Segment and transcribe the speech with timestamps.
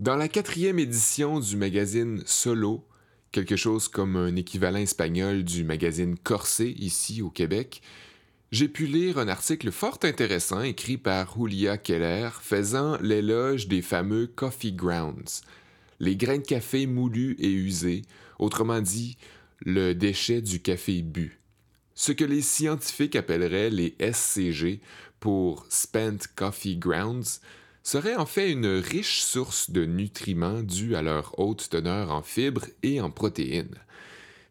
[0.00, 2.84] Dans la quatrième édition du magazine Solo,
[3.30, 7.80] quelque chose comme un équivalent espagnol du magazine Corsé ici au Québec,
[8.50, 14.26] j'ai pu lire un article fort intéressant écrit par Julia Keller faisant l'éloge des fameux
[14.26, 15.42] coffee grounds,
[16.00, 18.02] les grains de café moulus et usés,
[18.40, 19.16] autrement dit,
[19.60, 21.38] le déchet du café bu.
[21.94, 24.80] Ce que les scientifiques appelleraient les SCG
[25.20, 27.38] pour Spent Coffee Grounds
[27.84, 32.66] serait en fait une riche source de nutriments dus à leur haute teneur en fibres
[32.82, 33.76] et en protéines.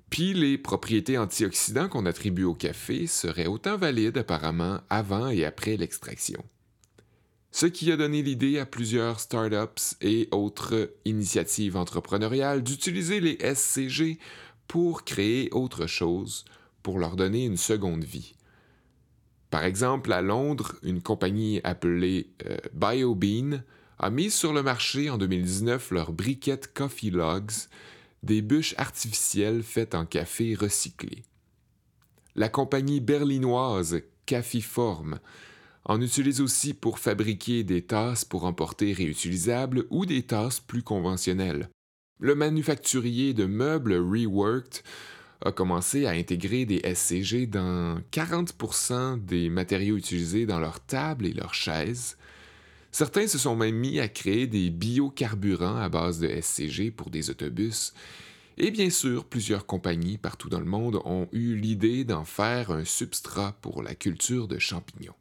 [0.09, 5.75] Puis les propriétés antioxydants qu'on attribue au café seraient autant valides apparemment avant et après
[5.75, 6.45] l'extraction.
[7.51, 14.19] Ce qui a donné l'idée à plusieurs startups et autres initiatives entrepreneuriales d'utiliser les SCG
[14.67, 16.45] pour créer autre chose,
[16.83, 18.35] pour leur donner une seconde vie.
[19.53, 23.61] Par exemple, à Londres, une compagnie appelée euh, BioBean
[23.99, 27.51] a mis sur le marché en 2019 leurs briquettes Coffee Logs,
[28.23, 31.21] des bûches artificielles faites en café recyclé.
[32.33, 35.19] La compagnie berlinoise Caféform
[35.85, 41.69] en utilise aussi pour fabriquer des tasses pour emporter réutilisables ou des tasses plus conventionnelles.
[42.19, 44.81] Le manufacturier de meubles Reworked
[45.45, 51.33] a commencé à intégrer des SCG dans 40% des matériaux utilisés dans leurs tables et
[51.33, 52.17] leurs chaises,
[52.93, 57.31] Certains se sont même mis à créer des biocarburants à base de SCG pour des
[57.31, 57.91] autobus.
[58.59, 62.85] Et bien sûr, plusieurs compagnies partout dans le monde ont eu l'idée d'en faire un
[62.85, 65.15] substrat pour la culture de champignons.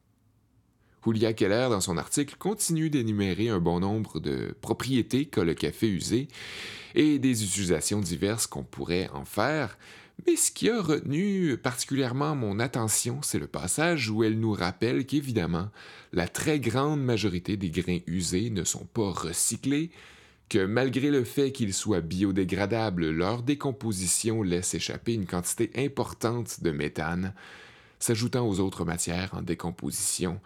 [1.03, 5.89] Julia Keller, dans son article, continue d'énumérer un bon nombre de propriétés qu'a le café
[5.89, 6.27] usé
[6.93, 9.79] et des utilisations diverses qu'on pourrait en faire,
[10.25, 15.05] mais ce qui a retenu particulièrement mon attention, c'est le passage où elle nous rappelle
[15.05, 15.69] qu'évidemment,
[16.13, 19.91] la très grande majorité des grains usés ne sont pas recyclés,
[20.49, 26.71] que malgré le fait qu'ils soient biodégradables, leur décomposition laisse échapper une quantité importante de
[26.71, 27.33] méthane,
[27.99, 30.39] s'ajoutant aux autres matières en décomposition,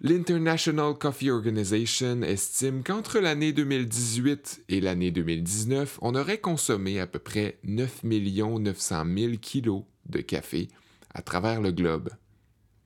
[0.00, 7.18] L'International Coffee Organization estime qu'entre l'année 2018 et l'année 2019, on aurait consommé à peu
[7.18, 10.68] près 9 900 000 kilos de café
[11.12, 12.10] à travers le globe,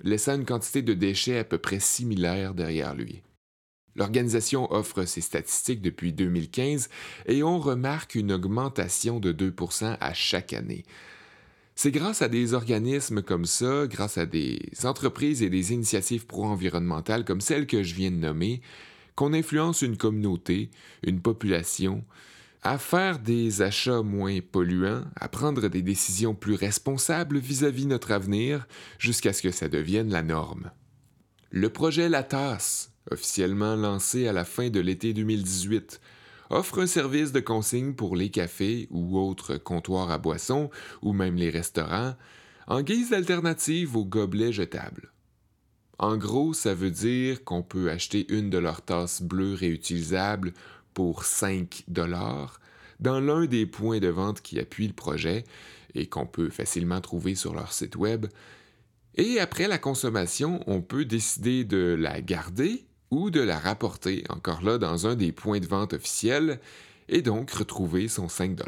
[0.00, 3.22] laissant une quantité de déchets à peu près similaire derrière lui.
[3.94, 6.88] L'organisation offre ces statistiques depuis 2015
[7.26, 10.86] et on remarque une augmentation de 2% à chaque année,
[11.74, 17.24] c'est grâce à des organismes comme ça, grâce à des entreprises et des initiatives pro-environnementales
[17.24, 18.60] comme celles que je viens de nommer,
[19.14, 20.70] qu'on influence une communauté,
[21.02, 22.04] une population,
[22.62, 28.66] à faire des achats moins polluants, à prendre des décisions plus responsables vis-à-vis notre avenir,
[28.98, 30.70] jusqu'à ce que ça devienne la norme.
[31.50, 36.00] Le projet La Tasse, officiellement lancé à la fin de l'été 2018,
[36.52, 40.70] offre un service de consigne pour les cafés ou autres comptoirs à boissons,
[41.00, 42.14] ou même les restaurants,
[42.66, 45.10] en guise d'alternative aux gobelets jetables.
[45.98, 50.52] En gros, ça veut dire qu'on peut acheter une de leurs tasses bleues réutilisables
[50.94, 52.60] pour 5 dollars
[53.00, 55.44] dans l'un des points de vente qui appuient le projet
[55.94, 58.26] et qu'on peut facilement trouver sur leur site web.
[59.16, 64.62] Et après la consommation, on peut décider de la garder ou de la rapporter encore
[64.62, 66.58] là dans un des points de vente officiels
[67.10, 68.58] et donc retrouver son 5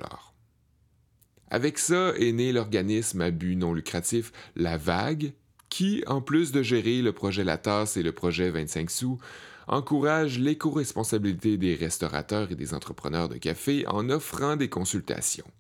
[1.48, 5.32] Avec ça est né l'organisme à but non lucratif La Vague,
[5.70, 9.18] qui, en plus de gérer le projet La Tasse et le projet 25 sous,
[9.66, 15.50] encourage l'éco-responsabilité des restaurateurs et des entrepreneurs de café en offrant des consultations.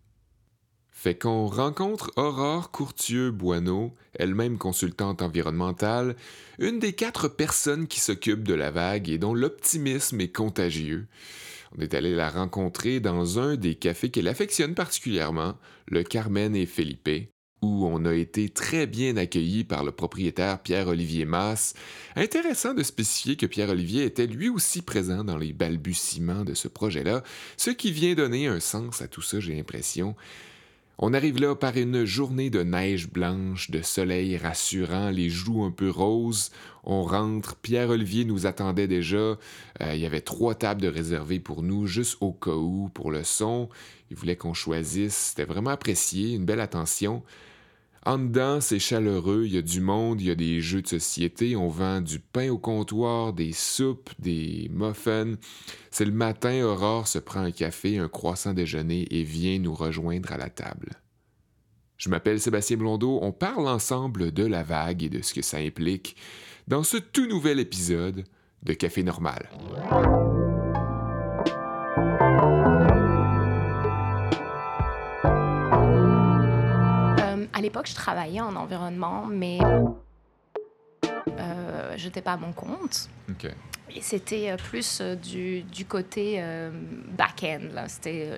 [1.04, 6.16] Fait qu'on rencontre Aurore Courtieux-Boineau, elle-même consultante environnementale,
[6.58, 11.06] une des quatre personnes qui s'occupent de la vague et dont l'optimisme est contagieux.
[11.76, 16.64] On est allé la rencontrer dans un des cafés qu'elle affectionne particulièrement, le Carmen et
[16.64, 21.74] Felipe, où on a été très bien accueillis par le propriétaire Pierre-Olivier Masse.
[22.16, 27.22] Intéressant de spécifier que Pierre-Olivier était lui aussi présent dans les balbutiements de ce projet-là,
[27.58, 30.16] ce qui vient donner un sens à tout ça, j'ai l'impression.
[30.98, 35.72] On arrive là par une journée de neige blanche, de soleil rassurant, les joues un
[35.72, 36.52] peu roses.
[36.84, 39.16] On rentre, Pierre-Olivier nous attendait déjà.
[39.16, 39.38] Euh,
[39.92, 43.24] il y avait trois tables de réservées pour nous, juste au cas où, pour le
[43.24, 43.68] son.
[44.10, 45.16] Il voulait qu'on choisisse.
[45.30, 47.24] C'était vraiment apprécié, une belle attention.
[48.06, 50.86] En dedans, c'est chaleureux, il y a du monde, il y a des jeux de
[50.88, 55.34] société, on vend du pain au comptoir, des soupes, des muffins.
[55.90, 60.32] C'est le matin, Aurore se prend un café, un croissant déjeuner et vient nous rejoindre
[60.32, 60.90] à la table.
[61.96, 65.56] Je m'appelle Sébastien Blondeau, on parle ensemble de la vague et de ce que ça
[65.56, 66.16] implique
[66.68, 68.24] dans ce tout nouvel épisode
[68.62, 69.48] de Café Normal.
[77.64, 79.58] L'époque, je travaillais en environnement, mais
[81.38, 83.08] euh, je n'étais pas à mon compte.
[83.96, 86.70] Et c'était euh, plus euh, du, du côté euh,
[87.16, 87.60] back-end.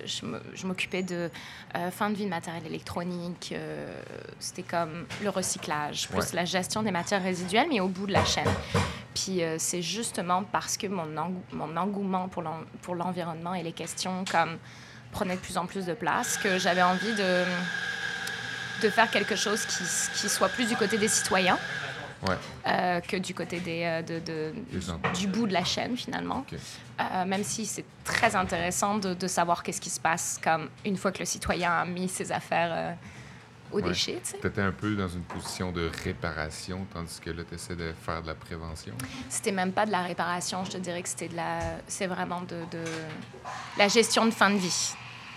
[0.04, 1.30] je m'occupais de
[1.76, 3.54] euh, fin de vie de matériel électronique.
[4.38, 6.24] c'était comme le recyclage, plus Ouais.
[6.34, 8.48] la gestion des matières résiduelles, mais au bout de la chaîne.
[9.14, 14.58] Puis c'est justement parce que mon, engou- mon engouement pour l'environnement et les questions comme
[15.10, 17.44] prenaient de plus en plus de place que j'avais envie de,
[18.82, 19.84] de faire quelque chose qui,
[20.20, 21.58] qui soit plus du côté des citoyens
[22.26, 22.36] Ouais.
[22.66, 24.54] euh, que du côté des, euh, de, de-
[25.14, 26.44] du bout de la chaîne finalement.
[26.98, 30.96] Euh, même si c'est très intéressant de, de savoir qu'est-ce qui se passe comme une
[30.96, 32.92] fois que le citoyen a mis ses affaires euh,
[33.70, 33.82] au Ouais.
[33.82, 34.18] déchet.
[34.40, 37.92] tu étais un peu dans une position de réparation, tandis que là, tu essaies de
[38.04, 38.94] faire de la prévention?
[39.28, 42.40] C'était même pas de la réparation, je te dirais que c'était de la, c'est vraiment
[42.42, 42.84] de, de
[43.76, 44.94] la gestion de fin de vie.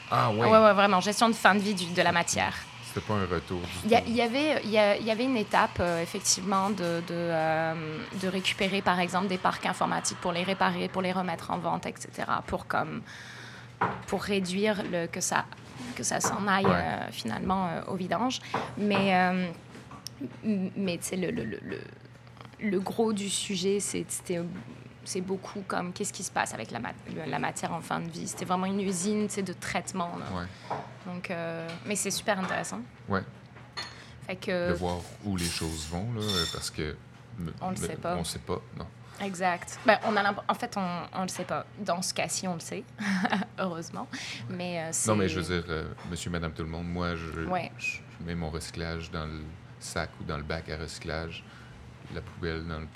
[0.09, 0.37] Ah ouais.
[0.47, 2.53] Ouais, ouais, vraiment gestion de fin de vie du- de la matière.
[2.91, 7.01] C'était pas un retour Il y, avait, il y, avait une étape, euh, effectivement, de,
[7.07, 11.51] de, euh, de récupérer, par exemple, des parcs informatiques pour les réparer, pour les remettre
[11.51, 12.09] en vente, etc.,
[12.47, 13.01] pour, comme,
[14.07, 15.45] pour réduire le, que ça,
[15.95, 16.71] que ça s'en aille, Ouais.
[16.73, 18.39] euh, finalement, au vidange.
[18.77, 19.13] Mais,
[20.43, 21.59] mais tu sais, le, le, le,
[22.59, 24.39] le- gros du sujet, c'était
[25.05, 27.99] c'est beaucoup comme qu'est-ce qui se passe avec la, mat- le- la matière en fin
[27.99, 28.27] de vie?
[28.27, 30.11] C'était vraiment une usine de traitement.
[30.17, 30.25] là.
[30.41, 30.75] Ouais.
[31.05, 32.81] Donc, euh, mais c'est super intéressant.
[33.07, 33.23] Ouais.
[34.27, 34.69] Fait que...
[34.69, 36.95] De voir où les choses vont, là, euh, parce que.
[37.61, 38.15] On le me- sait pas.
[38.17, 38.85] On sait pas, non.
[39.21, 39.79] Exact.
[39.85, 41.65] Ben, on a en fait, on, on le sait pas.
[41.79, 42.83] Dans ce cas-ci, on le sait,
[43.59, 44.07] heureusement.
[44.49, 44.91] Mais euh.
[45.07, 47.71] Non, mais je veux dire, euh, monsieur, madame, tout le monde, moi, je, Ouais.
[47.77, 49.41] je mets mon recyclage dans le
[49.79, 51.43] sac ou dans le bac à recyclage,
[52.13, 52.87] la poubelle dans le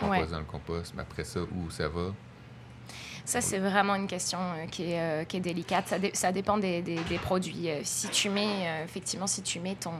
[0.00, 0.26] compost Ouais.
[0.26, 2.12] dans le compost, mais après ça, où ça va?
[3.24, 5.86] Ça, c'est vraiment une question euh, qui, est, euh, qui est délicate.
[5.88, 7.70] Ça, dé- ça dépend des, des- des produits.
[7.70, 9.92] Euh, si tu mets, effectivement, si tu mets ton,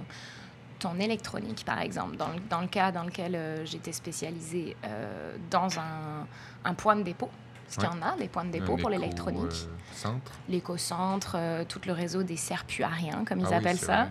[0.81, 4.77] ton électronique, par exemple, dans le, dans le cas dans lequel j'étais spécialisée,
[5.51, 6.27] dans un,
[6.65, 7.31] un point de dépôt,
[7.65, 9.69] parce qu'il y en a des points de dépôt pour l'électronique.
[9.95, 10.33] centre?
[10.49, 11.37] L'éco-centre,
[11.69, 12.37] tout le réseau des
[12.89, 13.97] rien, comme ils Ah oui, appellent ça.
[14.03, 14.11] vrai.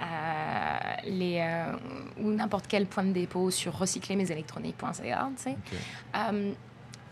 [0.00, 1.72] Euh, les, euh,
[2.20, 5.28] ou n'importe quel point de dépôt sur recyclermesélectroniques.ca.
[5.36, 5.50] tu sais.
[5.50, 5.78] OK.
[6.16, 6.52] Euh,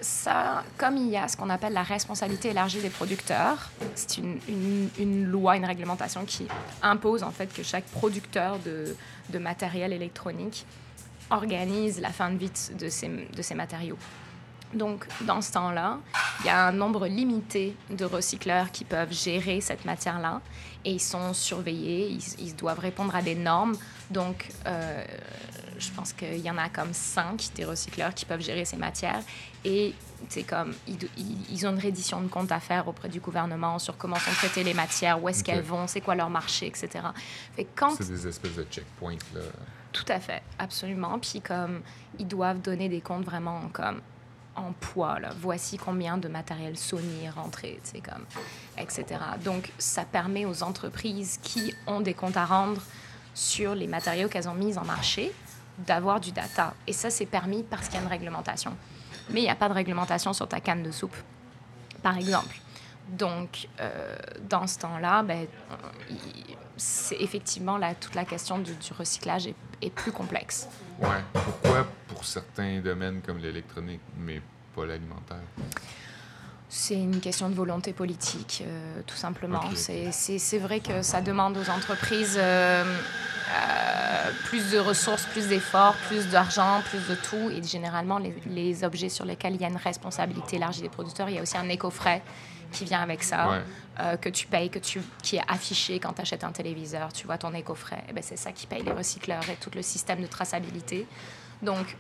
[0.01, 4.39] ça, comme il y a ce qu'on appelle la responsabilité élargie des producteurs, c'est une,
[4.49, 6.47] une- une loi, une réglementation qui
[6.83, 8.95] impose en fait que chaque producteur de,
[9.31, 10.67] de matériel électronique
[11.31, 13.97] organise la fin de vie de ces, de ces matériaux.
[14.75, 15.99] Donc, dans ce temps-là,
[16.41, 20.41] il y a un nombre limité de recycleurs qui peuvent gérer cette matière-là
[20.85, 23.77] et ils sont surveillés, ils, ils doivent répondre à des normes.
[24.11, 25.05] Donc, euh,
[25.79, 29.23] je pense qu'il y en a comme cinq des recycleurs qui peuvent gérer ces matières
[29.65, 29.95] et
[30.29, 34.17] c'est comme ils, ont une reddition de compte à faire auprès du gouvernement sur comment
[34.17, 36.89] sont traitées les matières, où est-ce qu'elles vont, c'est quoi leur marché, etc.
[37.55, 39.41] Fait que quand C'est des espèces de checkpoints, là.
[39.93, 41.19] tout à fait, absolument.
[41.19, 41.81] Puis comme
[42.19, 44.01] ils doivent donner des comptes vraiment comme
[44.57, 45.19] en poids.
[45.21, 45.31] Là.
[45.41, 48.25] Voici combien de matériel Sony est rentré, comme,
[48.79, 49.05] etc.
[49.45, 52.81] Donc ça permet aux entreprises qui ont des comptes à rendre
[53.35, 55.33] sur les matériaux qu'elles ont mis en marché
[55.79, 56.75] d'avoir du data.
[56.87, 58.73] Et ça, c'est permis parce qu'il y a une réglementation.
[59.31, 61.17] Mais il n'y a pas de réglementation sur ta canne de soupe,
[62.03, 62.57] par exemple.
[63.09, 64.17] Donc, euh,
[64.49, 65.47] dans ce temps-là, ben,
[66.77, 70.69] c'est effectivement là, toute la question du, du recyclage est, est plus complexe.
[71.01, 71.09] Ouais.
[71.33, 74.41] Pourquoi pour certains domaines comme l'électronique, mais
[74.75, 75.39] pas l'alimentaire?
[76.69, 79.61] C'est une question de volonté politique, euh, tout simplement.
[79.77, 86.27] C'est- vrai que ça demande aux entreprises euh, euh, plus de ressources, plus d'efforts, plus
[86.31, 87.51] d'argent, plus de tout.
[87.51, 91.29] Et généralement, les, les objets sur lesquels il y a une responsabilité élargie des producteurs,
[91.29, 92.23] il y a aussi un éco-frais
[92.75, 93.61] qui vient avec ça, Ouais.
[94.01, 97.13] euh, que tu payes, que tu, qui est affiché quand tu achètes un téléviseur.
[97.13, 98.05] Tu vois ton éco-frais.
[98.09, 101.07] Eh ben, C'est ça qui paye les recycleurs et tout le système de traçabilité.
[101.63, 101.97] Donc,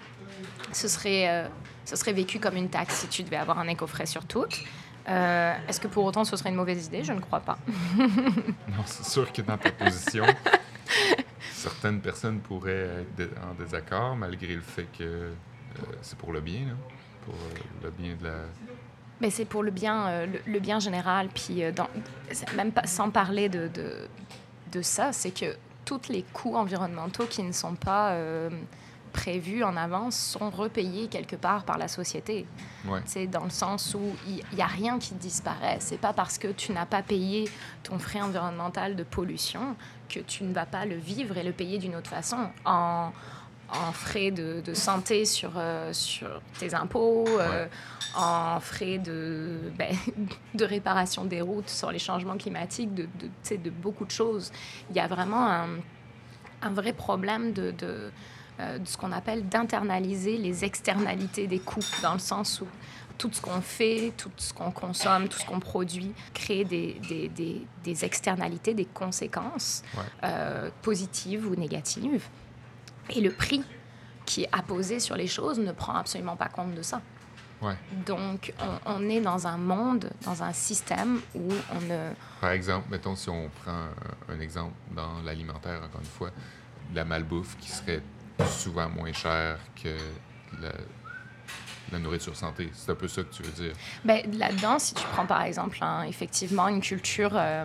[0.72, 1.48] ce serait, euh,
[1.84, 4.44] ce serait vécu comme une taxe si tu devais avoir un éco-frais sur tout.
[5.08, 7.04] Euh, Est-ce que pour autant ce serait une mauvaise idée?
[7.04, 7.58] Je ne crois pas.
[7.96, 10.24] Non, c'est sûr que dans ta position,
[11.52, 15.32] certaines personnes pourraient être en désaccord, malgré le fait que euh,
[16.02, 16.74] c'est pour le bien, là,
[17.24, 17.34] pour
[17.82, 18.34] le bien de la...
[19.20, 21.28] Mais c'est pour le bien, euh, le, le bien général.
[21.28, 21.88] Puis, euh, dans,
[22.56, 24.08] même pas, sans parler de, de,
[24.72, 28.50] de ça, c'est que tous les coûts environnementaux qui ne sont pas euh,
[29.12, 32.46] prévus en avance sont repayés quelque part par la société.
[32.86, 33.00] Ouais.
[33.04, 35.76] C'est dans le sens où il n'y a rien qui disparaît.
[35.80, 37.48] C'est pas parce que tu n'as pas payé
[37.82, 39.76] ton frais environnemental de pollution
[40.08, 42.48] que tu ne vas pas le vivre et le payer d'une autre façon.
[42.64, 43.12] En,
[43.70, 47.66] en frais de, de santé sur, euh, sur tes impôts, euh,
[48.16, 49.94] en frais de, ben,
[50.54, 54.52] de réparation des routes sur les changements climatiques, de, de, de beaucoup de choses.
[54.90, 55.68] Il y a vraiment un,
[56.62, 58.10] un vrai problème de, de,
[58.60, 62.66] euh, de ce qu'on appelle d'internaliser les externalités des coûts, dans le sens où
[63.16, 67.28] tout ce qu'on fait, tout ce qu'on consomme, tout ce qu'on produit crée des, des,
[67.28, 70.70] des, des, externalités, des conséquences Ouais.
[70.82, 72.24] positives ou négatives.
[73.10, 73.62] Et le prix
[74.26, 77.00] qui est apposé sur les choses ne prend absolument pas compte de ça.
[77.60, 77.74] Ouais.
[78.06, 82.12] Donc, on, on est dans un monde, dans un système où on ne...
[82.40, 86.30] Par exemple, mettons si on prend un, un exemple dans l'alimentaire, encore une fois,
[86.94, 88.02] la malbouffe qui serait
[88.46, 89.96] souvent moins chère que
[90.60, 90.72] la,
[91.92, 92.70] la nourriture santé.
[92.74, 93.72] C'est un peu ça que tu veux dire.
[94.04, 97.64] Ben, Là-dedans, si tu prends par exemple hein, effectivement une culture euh,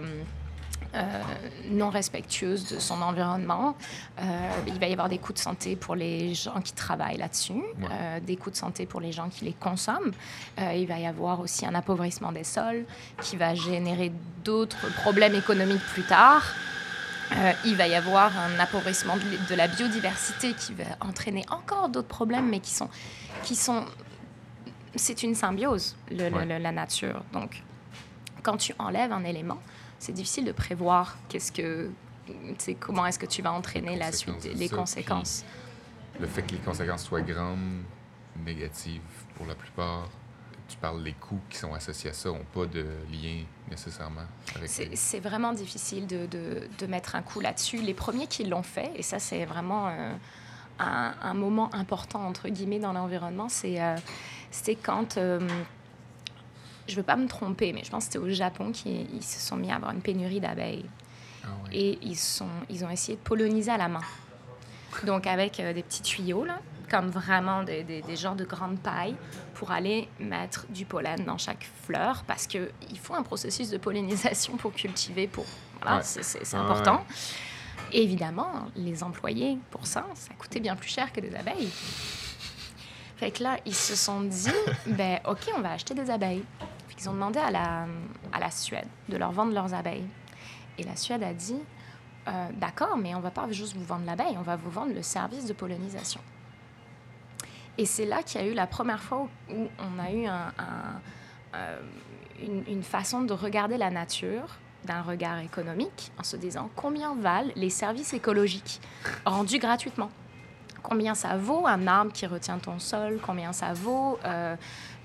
[1.69, 3.75] non respectueuse de son environnement,
[4.19, 4.23] euh,
[4.67, 8.19] il va y avoir des coûts de santé pour les gens qui travaillent là-dessus, euh,
[8.19, 10.11] des coûts de santé pour les gens qui les consomment.
[10.59, 12.85] Euh, il va y avoir aussi un appauvrissement des sols
[13.21, 14.11] qui va générer
[14.43, 16.43] d'autres problèmes économiques plus tard.
[17.31, 19.15] Euh, il va y avoir un appauvrissement
[19.49, 22.89] de, la biodiversité qui va entraîner encore d'autres problèmes, mais qui sont,
[23.43, 23.85] qui sont
[24.95, 26.45] c'est une symbiose, le- le- Ouais.
[26.45, 27.21] le- la nature.
[27.31, 27.61] Donc,
[28.41, 29.59] quand tu enlèves un élément,
[29.99, 31.91] c'est difficile de prévoir qu'est-ce que,
[32.79, 35.43] comment est-ce que tu vas entraîner la suite, les ça, conséquences.
[36.19, 37.81] Le fait que les conséquences soient grandes,
[38.45, 39.01] négatives
[39.35, 40.07] pour la plupart,
[40.67, 44.21] tu parles des coûts qui sont associés à ça, n'ont pas de lien nécessairement
[44.55, 44.95] avec C'est les...
[44.95, 47.77] c'est vraiment difficile de, de- de mettre un coup là-dessus.
[47.77, 50.13] Les premiers qui l'ont fait, et ça c'est vraiment euh,
[50.79, 53.95] un, un moment important entre guillemets dans l'environnement, c'est euh,
[54.51, 55.39] c'était quand, euh,
[56.89, 59.55] je veux pas me tromper, mais je pense que c'était au Japon qu'ils se sont
[59.55, 60.85] mis à avoir une pénurie d'abeilles.
[61.43, 64.01] Ah et ils, sont, ils ont essayé de polliniser à la main.
[65.05, 68.79] Donc avec euh, des petits tuyaux, là, comme vraiment des, des, des genres de grandes
[68.79, 69.15] pailles,
[69.53, 72.69] pour aller mettre du pollen dans chaque fleur, parce qu'il
[73.01, 75.45] faut un processus de pollinisation pour cultiver, pour...
[75.81, 76.03] Voilà, Ouais.
[76.03, 77.05] c'est- Ah important.
[77.93, 81.69] Et évidemment, les employés, pour ça, ça coûtait bien plus cher que des abeilles.
[83.17, 84.49] Fait que là, ils se sont dit,
[84.87, 86.43] ben ok, on va acheter des abeilles.
[86.99, 90.05] Qu'ils ont demandé à la, Suède de leur vendre leurs abeilles.
[90.77, 91.61] Et la Suède a dit,
[92.27, 95.01] euh, d'accord, mais on va pas juste vous vendre l'abeille, on va vous vendre le
[95.01, 96.19] service de pollinisation.
[97.77, 101.79] Et c'est là qu'il y a eu la première fois où, on a eu euh,
[102.41, 107.51] une, une façon de regarder la nature d'un regard économique en se disant combien valent
[107.55, 108.81] les services écologiques
[109.25, 110.11] rendus gratuitement?
[110.83, 113.19] Combien ça vaut un arbre qui retient ton sol?
[113.25, 114.55] Combien ça vaut euh,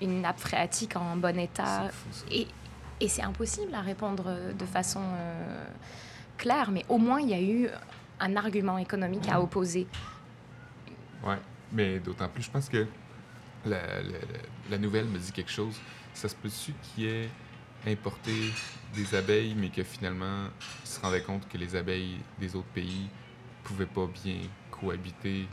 [0.01, 2.47] une nappe phréatique en bon état fou, et,
[3.01, 5.65] et c'est impossible à répondre euh, de façon euh,
[6.37, 7.69] claire, mais au moins il y a eu
[8.21, 9.87] un argument économique à opposer.
[11.25, 11.39] Ouais,
[11.73, 12.87] mais d'autant plus, je pense que
[13.65, 14.19] la, la-
[14.71, 15.79] la nouvelle me dit quelque chose.
[16.13, 17.29] Ça se peut-tu qu'il ait
[17.87, 18.33] importé
[18.95, 20.45] des abeilles, mais que finalement,
[20.85, 23.09] il se rendait compte que les abeilles des autres pays
[23.65, 24.37] pouvaient pas bien
[24.71, 25.49] cohabiter.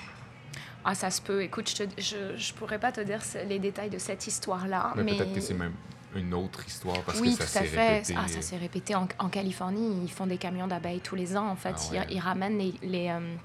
[0.84, 1.44] Ah, ça se peut.
[1.44, 5.04] Écoute, je, te- je, je pourrais pas te dire les détails de cette histoire-là, Mais,
[5.04, 5.74] mais, peut-être que c'est même
[6.16, 7.94] une autre histoire parce oui, que ça tout à s'est fait.
[7.96, 8.16] répété.
[8.18, 10.02] Ah, ça s'est répété en, en Californie.
[10.04, 11.48] Ils font des camions d'abeilles tous les ans.
[11.48, 12.08] En fait, Ah ils, ouais.
[12.10, 13.36] ils ramènent les, les, euh,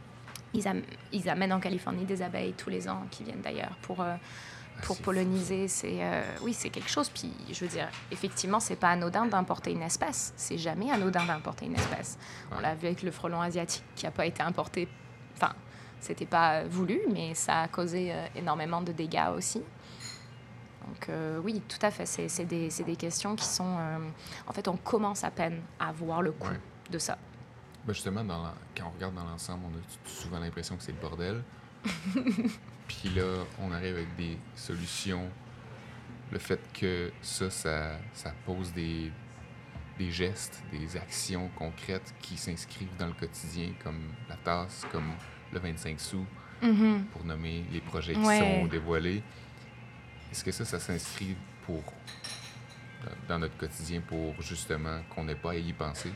[0.54, 4.00] ils, am- ils amènent en Californie des abeilles tous les ans qui viennent d'ailleurs pour
[4.00, 7.08] euh, Ah, pour c'est fou, polliniser, c'est euh, oui, c'est quelque chose.
[7.10, 10.32] Puis je veux dire, effectivement, c'est pas anodin d'importer une espèce.
[10.36, 12.18] C'est jamais anodin d'importer une espèce.
[12.50, 14.88] On l'a vu avec le frelon asiatique qui a pas été importé.
[15.36, 15.52] Enfin,
[16.00, 19.58] c'était pas voulu, mais ça a causé euh, énormément de dégâts aussi.
[20.86, 22.06] Donc euh, oui, tout à fait.
[22.06, 23.76] C'est des, des questions qui sont.
[23.78, 23.98] euh,
[24.46, 26.60] en fait, on commence à peine à voir le coût Ouais.
[26.90, 27.18] de ça.
[27.84, 30.92] Ben justement, dans la- quand on regarde dans l'ensemble, on a souvent l'impression que c'est
[30.92, 31.42] le bordel.
[32.88, 35.28] Puis là, on arrive avec des solutions.
[36.30, 39.12] Le fait que ça, ça, ça pose des,
[39.98, 45.12] des gestes, des actions concrètes qui s'inscrivent dans le quotidien, comme la tasse, comme
[45.52, 46.24] le 25 sous,
[46.62, 47.04] Mhm.
[47.12, 48.38] pour nommer les projets qui Ouais.
[48.38, 49.22] sont dévoilés.
[50.32, 51.82] Est-ce que ça, ça s'inscrit pour
[53.28, 56.12] dans- notre quotidien pour justement qu'on n'ait pas à y penser?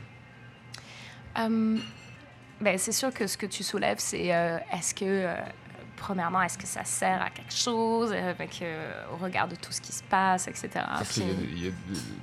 [1.37, 1.77] Euh,
[2.59, 5.35] ben, c'est sûr que ce que tu soulèves, c'est euh, est-ce que, euh,
[5.95, 8.11] premièrement, est-ce que ça sert à quelque chose?
[8.11, 10.69] Avec, euh, au regard de tout ce qui se passe, etc.
[11.03, 11.71] Puis- qu'il y a- il y a-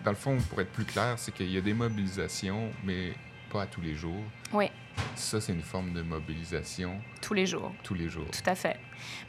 [0.05, 3.15] dans le fond, pour être plus clair, c'est qu'il y a des mobilisations, mais
[3.51, 4.23] pas à tous les jours.
[4.53, 4.71] Oui,
[5.15, 7.73] Ça, c'est une forme de mobilisation tous les jours.
[7.83, 8.27] tous les jours.
[8.31, 8.77] Tout à fait.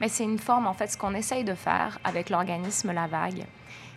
[0.01, 3.45] Mais c'est une forme, en fait, ce qu'on essaye de faire avec l'organisme La Vague,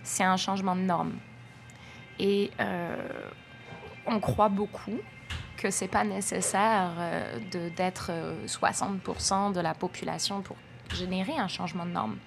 [0.03, 1.13] c'est un changement de norme.
[2.19, 2.97] Et euh,
[4.07, 4.99] on croit beaucoup
[5.57, 10.57] que c'est pas nécessaire euh, de- d'être euh, 60% de la population pour
[10.95, 12.19] générer un changement de norme.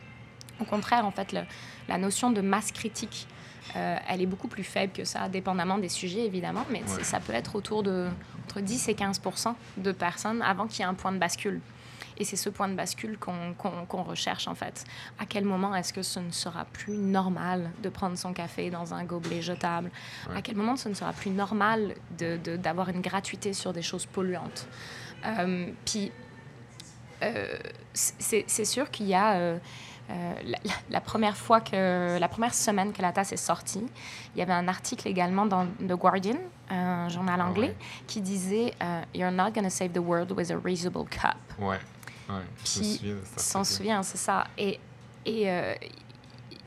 [0.60, 1.44] Au contraire, en fait, le-
[1.90, 3.28] la notion de masse critique
[3.74, 7.56] elle est beaucoup plus faible que ça, dépendamment des sujets, évidemment, mais ça peut être
[7.56, 8.08] autour de
[8.46, 11.60] entre 10 et 15% de personnes avant qu'il y ait un point de bascule.
[12.18, 14.86] Et c'est ce point de bascule qu'on recherche en fait.
[15.20, 18.94] À quel moment est-ce que ce ne sera plus normal de prendre son café dans
[18.94, 19.92] un gobelet jetable?
[20.34, 21.96] À quel moment ce ne sera plus normal
[22.64, 24.68] d'avoir de, une gratuité sur des choses polluantes?
[25.26, 26.12] Euh, Puis,
[27.24, 27.58] euh,
[27.94, 29.36] c'est sûr qu'il y a...
[29.36, 29.58] Euh,
[30.90, 33.86] la, première fois que la première semaine que la tasse est sortie,
[34.36, 36.38] il y avait un article également dans The Guardian,
[36.70, 37.76] un journal ah anglais,
[38.08, 38.74] qui disait
[39.14, 41.38] You're not going to save the world with a reusable cup.
[41.60, 41.80] Ouais.
[42.28, 43.02] Ouais, Puis,
[43.38, 44.46] s'en souvient, c'est ça.
[44.58, 44.80] Et
[45.26, 45.74] et euh,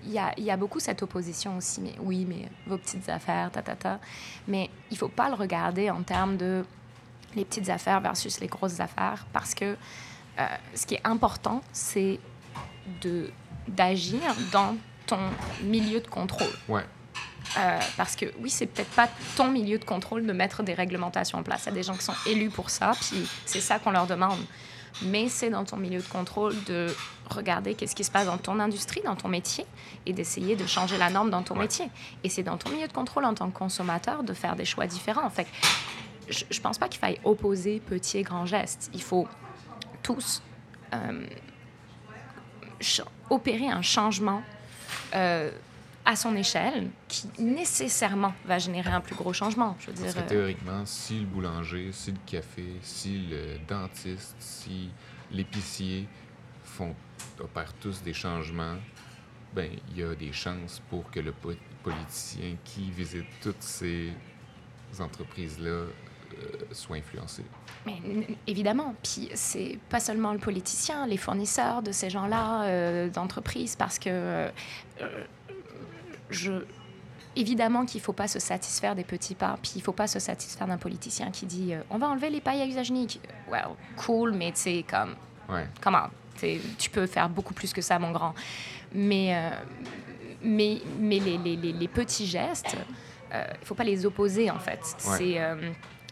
[0.04, 1.80] il y, a, y, a, beaucoup cette opposition aussi.
[1.80, 4.00] Mais oui, mais vos petites affaires, ta ta ta.
[4.46, 6.64] Mais il faut pas le regarder en termes de
[7.34, 9.76] les petites affaires versus les grosses affaires, parce que
[10.38, 12.18] euh, ce qui est important, c'est
[13.02, 13.30] de
[13.68, 14.76] d'agir dans
[15.06, 15.18] ton
[15.62, 16.48] milieu de contrôle.
[16.68, 16.84] Ouais.
[17.58, 21.38] Euh, parce que oui, c'est peut-être pas ton milieu de contrôle de mettre des réglementations
[21.38, 21.64] en place.
[21.64, 24.06] Il y a des gens qui sont élus pour ça, puis c'est ça qu'on leur
[24.06, 24.38] demande
[25.02, 26.88] mais c'est dans ton milieu de contrôle de
[27.30, 29.66] regarder qu'est-ce qui se passe dans ton industrie, dans ton métier,
[30.06, 31.88] et d'essayer de changer la norme dans ton métier.
[32.24, 34.86] Et c'est dans ton milieu de contrôle en tant que consommateur de faire des choix
[34.86, 35.24] différents.
[35.24, 35.46] En fait,
[36.28, 38.90] je ne pense pas qu'il faille opposer petit et grand geste.
[38.92, 39.28] Il faut
[40.02, 40.42] tous
[40.94, 41.26] euh,
[43.30, 44.42] opérer un changement
[45.14, 45.50] euh,
[46.04, 49.76] à son échelle, qui nécessairement va générer un plus gros changement.
[49.78, 54.34] Je veux dire, Parce que théoriquement, si le boulanger, si le café, si le dentiste,
[54.38, 54.88] si
[55.30, 56.08] l'épicier
[56.64, 56.94] font,
[57.40, 58.76] opèrent tous des changements,
[59.54, 61.34] ben il y a des chances pour que le
[61.82, 64.12] politicien qui visite toutes ces
[64.98, 65.90] entreprises-là euh,
[66.72, 67.42] soit influencé.
[67.86, 67.94] Mais,
[68.46, 73.98] évidemment, puis c'est pas seulement le politicien, les fournisseurs de ces gens-là, euh, d'entreprises, parce
[73.98, 74.50] que euh,
[76.30, 76.62] je,
[77.38, 80.06] évidemment qu'il ne faut pas se satisfaire des petits pas, puis il ne faut pas
[80.06, 83.20] se satisfaire d'un politicien qui dit euh, on va enlever les pailles à usage unique.
[83.50, 85.14] Well, cool, mais tu sais, comme.
[85.48, 85.66] Ouais.
[85.80, 88.34] Comment Tu peux faire beaucoup plus que ça, mon grand.
[88.92, 89.50] Mais, euh,
[90.42, 92.76] mais, mais les, les, les, petits gestes,
[93.32, 94.80] euh, il ne faut pas les opposer, en fait.
[94.98, 95.38] C'est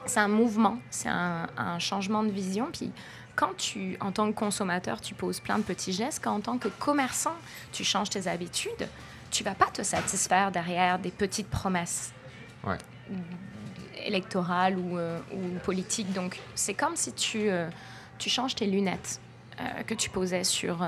[0.04, 2.68] c'est un mouvement, c'est un, un, changement de vision.
[2.72, 2.92] Puis
[3.34, 6.58] quand tu, en tant que consommateur, tu poses plein de petits gestes, quand en tant
[6.58, 7.34] que commerçant,
[7.72, 8.88] tu changes tes habitudes,
[9.30, 12.12] tu vas pas te satisfaire derrière des petites promesses
[14.04, 16.12] électorales ou, euh, ou, politiques.
[16.12, 17.68] Donc, c'est comme si tu, euh,
[18.18, 19.20] tu changes tes lunettes
[19.60, 20.86] euh, que tu posais sur,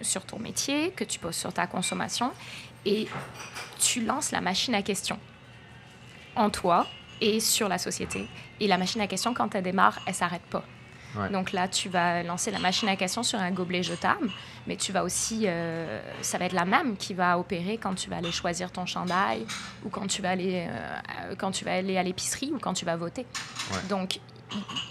[0.00, 2.32] sur ton métier, que tu poses sur ta consommation,
[2.86, 3.08] et
[3.78, 5.18] tu lances la machine à question
[6.36, 6.86] en toi
[7.24, 8.28] et sur la société.
[8.60, 10.64] Et la machine à question, quand elle démarre, elle s'arrête pas.
[11.30, 14.28] Donc là, tu vas lancer la machine à question sur un gobelet jetable,
[14.66, 18.10] mais tu vas aussi, euh, ça va être la même qui va opérer quand tu
[18.10, 19.46] vas aller choisir ton chandail
[19.84, 22.84] ou quand tu vas aller, euh, quand tu vas aller à l'épicerie ou quand tu
[22.84, 23.26] vas voter.
[23.88, 24.18] Donc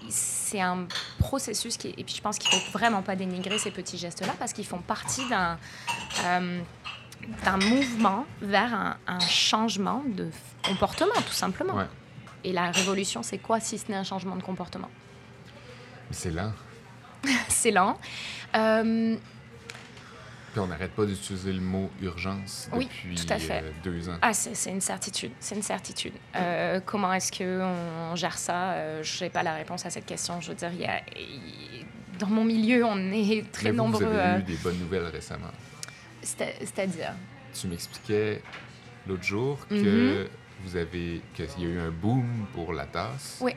[0.07, 0.87] c'est un
[1.19, 4.33] processus qui et puis je pense qu'il faut vraiment pas dénigrer ces petits gestes là
[4.39, 5.57] parce qu'ils font partie d'un
[6.25, 6.61] euh,
[7.45, 10.29] d'un mouvement vers un, un, changement de
[10.63, 11.75] comportement tout simplement.
[12.43, 14.89] Et la révolution, c'est quoi si ce n'est un changement de comportement?
[16.11, 16.51] C'est lent.
[17.47, 17.97] c'est lent.
[18.55, 19.15] Euh,
[20.51, 23.63] Puis on n'arrête pas d'utiliser le mot urgence depuis tout à fait.
[23.63, 24.17] Euh, deux ans.
[24.21, 25.31] Ah, c'est une certitude.
[25.39, 26.13] C'est une certitude.
[26.35, 29.01] Euh, comment est-ce qu'on gère ça?
[29.01, 30.41] Je n'ai pas la réponse à cette question.
[30.41, 31.01] Je veux dire, y a,
[32.19, 34.05] dans mon milieu, on est très vous, nombreux.
[34.05, 35.51] Vous avez eu des bonnes nouvelles récemment.
[36.21, 37.13] C'est-à-dire?
[37.53, 38.41] Tu m'expliquais
[39.07, 40.27] l'autre jour que mm-hmm.
[40.63, 43.37] Vous avez qu'il y a eu un boom pour la tasse?
[43.41, 43.55] Oui.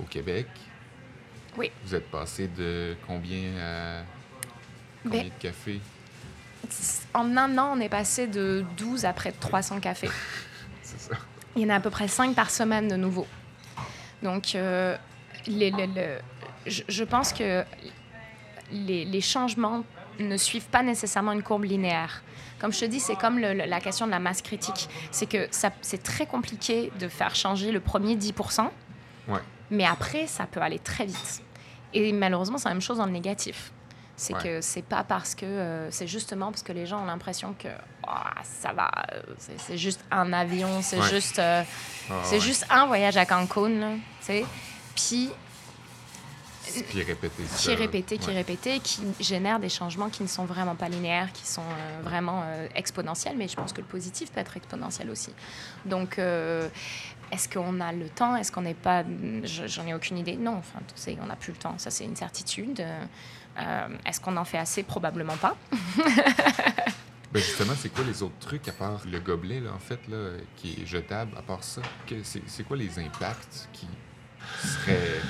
[0.00, 0.46] au Québec?
[1.56, 1.70] Oui.
[1.84, 4.02] Vous êtes passé de combien à
[5.02, 5.80] combien ben, de cafés?
[7.14, 10.10] En un an, on est passé de 12 à près de 300 cafés.
[10.82, 11.16] C'est ça.
[11.54, 13.26] Il y en a à peu près 5 par semaine de nouveau.
[14.22, 14.96] Donc, euh,
[15.46, 15.72] les,
[16.66, 17.64] je, pense que
[18.70, 19.84] les, changements
[20.18, 22.22] ne suivent pas nécessairement une courbe linéaire.
[22.58, 24.88] Comme je te dis, c'est comme la question de la masse critique.
[25.10, 28.34] C'est que c'est très compliqué de faire changer le premier 10
[29.28, 29.40] ouais.
[29.70, 31.42] mais après, ça peut aller très vite.
[31.92, 33.72] Et malheureusement, c'est la même chose dans le négatif.
[34.18, 35.44] C'est que c'est pas parce que.
[35.44, 37.68] Euh, c'est justement parce que les gens ont l'impression que
[38.08, 38.90] oh, ça va,
[39.36, 41.62] c'est juste un avion, c'est juste, euh,
[42.22, 44.46] c'est juste un voyage à Cancun, tu sais.
[44.94, 45.30] Puis.
[46.90, 47.42] Qui est répété.
[47.56, 50.88] Qui est répété, qui est répété, qui génère des changements qui ne sont vraiment pas
[50.88, 53.36] linéaires, qui sont euh, vraiment exponentiels.
[53.36, 55.32] Mais je pense que le positif peut être exponentiel aussi.
[55.84, 58.36] Donc, est-ce qu'on a le temps?
[58.36, 59.04] Est-ce qu'on n'est pas.
[59.44, 60.36] J'en ai aucune idée.
[60.36, 60.80] Non, enfin,
[61.20, 61.74] on n'a plus le temps.
[61.78, 62.84] Ça, c'est une certitude.
[63.58, 64.82] Euh, est-ce qu'on en fait assez?
[64.82, 65.56] Probablement pas.
[67.32, 70.30] Ben, justement, c'est quoi les autres trucs à part le gobelet, là, en fait, là,
[70.54, 71.82] qui est jetable, à part ça?
[72.24, 73.88] c'est quoi les impacts qui
[74.62, 75.20] seraient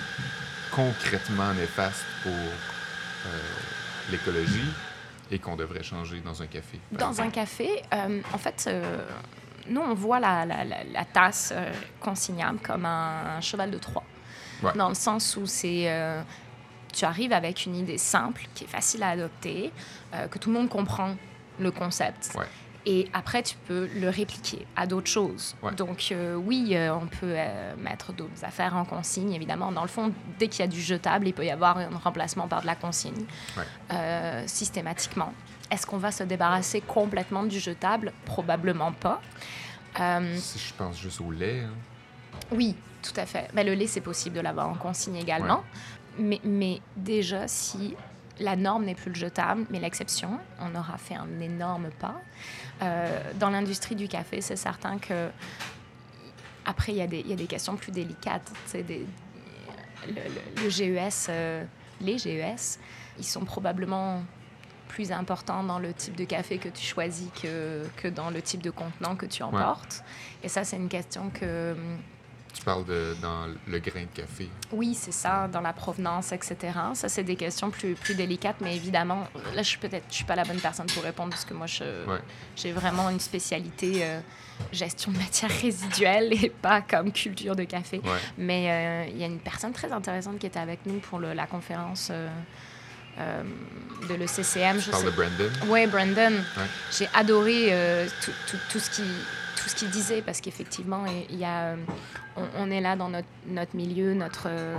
[0.77, 3.29] concrètement néfastes pour euh,
[4.11, 4.71] l'écologie
[5.31, 6.79] et qu'on devrait changer dans un café?
[6.93, 9.03] Dans un café, euh, en fait, euh,
[9.69, 11.53] nous, on voit la, la- la- la tasse
[11.99, 14.05] consignable comme un, cheval de Troie.
[14.63, 14.73] Ouais.
[14.75, 15.91] Dans le sens où c'est.
[16.95, 19.73] tu arrives avec une idée simple, qui est facile à adopter,
[20.31, 21.17] que tout le monde comprend
[21.59, 22.31] le concept.
[22.39, 22.47] Ouais.
[22.89, 25.57] Et après, tu peux le répliquer à d'autres choses.
[25.61, 25.75] Ouais.
[25.75, 29.73] Donc, euh, oui, euh, on peut euh, mettre d'autres affaires en consigne, évidemment.
[29.73, 32.47] Dans le fond, dès qu'il y a du jetable, il peut y avoir un remplacement
[32.47, 33.25] par de la consigne,
[33.57, 34.45] Ouais.
[34.47, 35.33] systématiquement.
[35.73, 38.13] Est-ce qu'on va se débarrasser complètement du jetable?
[38.25, 39.21] Probablement pas.
[40.37, 41.73] Si je pense juste au lait, hein.
[42.53, 43.49] oui, tout à fait.
[43.53, 45.65] Mais le lait, c'est possible de l'avoir en consigne également.
[46.19, 47.97] Mais, mais déjà, si
[48.41, 52.21] la norme n'est plus le jetable, mais l'exception, on aura fait un énorme pas.
[52.83, 55.31] Euh, dans l'industrie du café, c'est certain que
[56.65, 58.51] après, il y, a des- il y a des questions plus délicates.
[58.73, 59.07] Des,
[60.07, 61.65] le, le- le GES, euh,
[62.01, 62.79] les GES,
[63.19, 64.23] ils sont probablement
[64.89, 68.63] plus importants dans le type de café que tu choisis que, que dans le type
[68.63, 70.03] de contenant que tu emportes.
[70.43, 71.75] Et ça, c'est une question que,
[72.57, 74.49] tu parles de, dans le grain de café.
[74.73, 76.57] oui, c'est ça, dans la provenance, etc.
[76.95, 80.25] Ça, c'est des questions plus, plus délicates, mais évidemment, là, je suis peut-être, je suis
[80.25, 82.19] pas la bonne personne pour répondre parce que moi, je, Ouais.
[82.57, 84.21] j'ai vraiment une spécialité euh,
[84.73, 87.99] gestion de matières résiduelles et pas comme culture de café.
[88.03, 88.11] Ouais.
[88.39, 91.35] Mais euh, il y a une personne très intéressante qui était avec nous pour le-
[91.35, 92.29] la conférence euh,
[93.19, 93.43] euh,
[94.09, 94.79] de l'ECCM.
[94.81, 95.51] Tu parles de Brandon?
[95.69, 96.33] Oui, Brandon.
[96.57, 96.65] Ouais.
[96.97, 99.03] J'ai adoré euh, tout, tout, tout ce qui
[99.67, 101.77] tout ce qu'il disait parce qu'effectivement, il y a, euh,
[102.37, 104.77] on, on est là dans notre, notre milieu, notre, euh,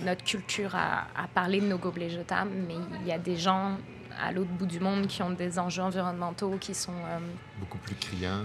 [0.00, 3.76] notre culture à, à parler de nos gobelets jetables, mais il y a des gens
[4.18, 6.92] à l'autre bout du monde qui ont des enjeux environnementaux qui sont...
[6.94, 7.18] euh,
[7.60, 8.44] Beaucoup plus criant,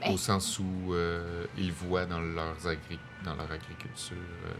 [0.00, 4.16] Ben- au sens où euh, ils voient dans, leurs agri- dans leur agriculture.
[4.46, 4.50] euh,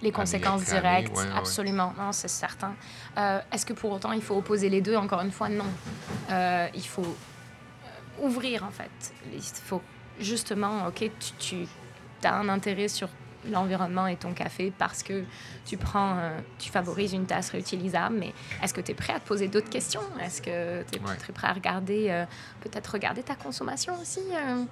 [0.00, 1.30] les conséquences directes, ouais, ouais.
[1.36, 2.74] absolument, non, c'est certain.
[3.52, 4.96] Est-ce que pour autant il faut opposer les deux?
[4.96, 5.66] Encore une fois, non.
[6.74, 7.14] Il faut
[8.22, 8.90] ouvrir en fait.
[9.32, 9.82] Il faut
[10.18, 11.66] justement, ok, tu, tu
[12.24, 13.08] as un intérêt sur
[13.50, 15.24] l'environnement et ton café parce que
[15.66, 18.32] tu prends, euh, tu favorises une tasse réutilisable, mais
[18.62, 20.00] est-ce que tu es prêt à te poser d'autres questions?
[20.20, 21.16] Est-ce que tu es Ouais.
[21.34, 22.24] prêt à regarder, euh,
[22.60, 24.62] peut-être regarder ta consommation aussi euh,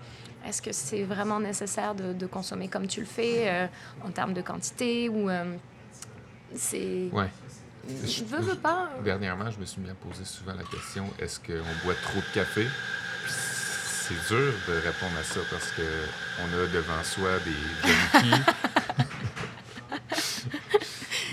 [0.47, 3.69] Est-ce que c'est vraiment nécessaire de, de consommer comme tu le fais
[4.05, 5.29] en termes de quantité ou
[6.55, 7.29] c'est Ouais.
[7.89, 11.41] je veux, veux pas Dernièrement, je me suis mis à poser souvent la question est-ce
[11.41, 12.67] qu'on boit trop de café?
[14.11, 15.83] C'est dur de répondre à ça parce que
[16.41, 17.53] on a devant soi des
[17.89, 18.43] junkies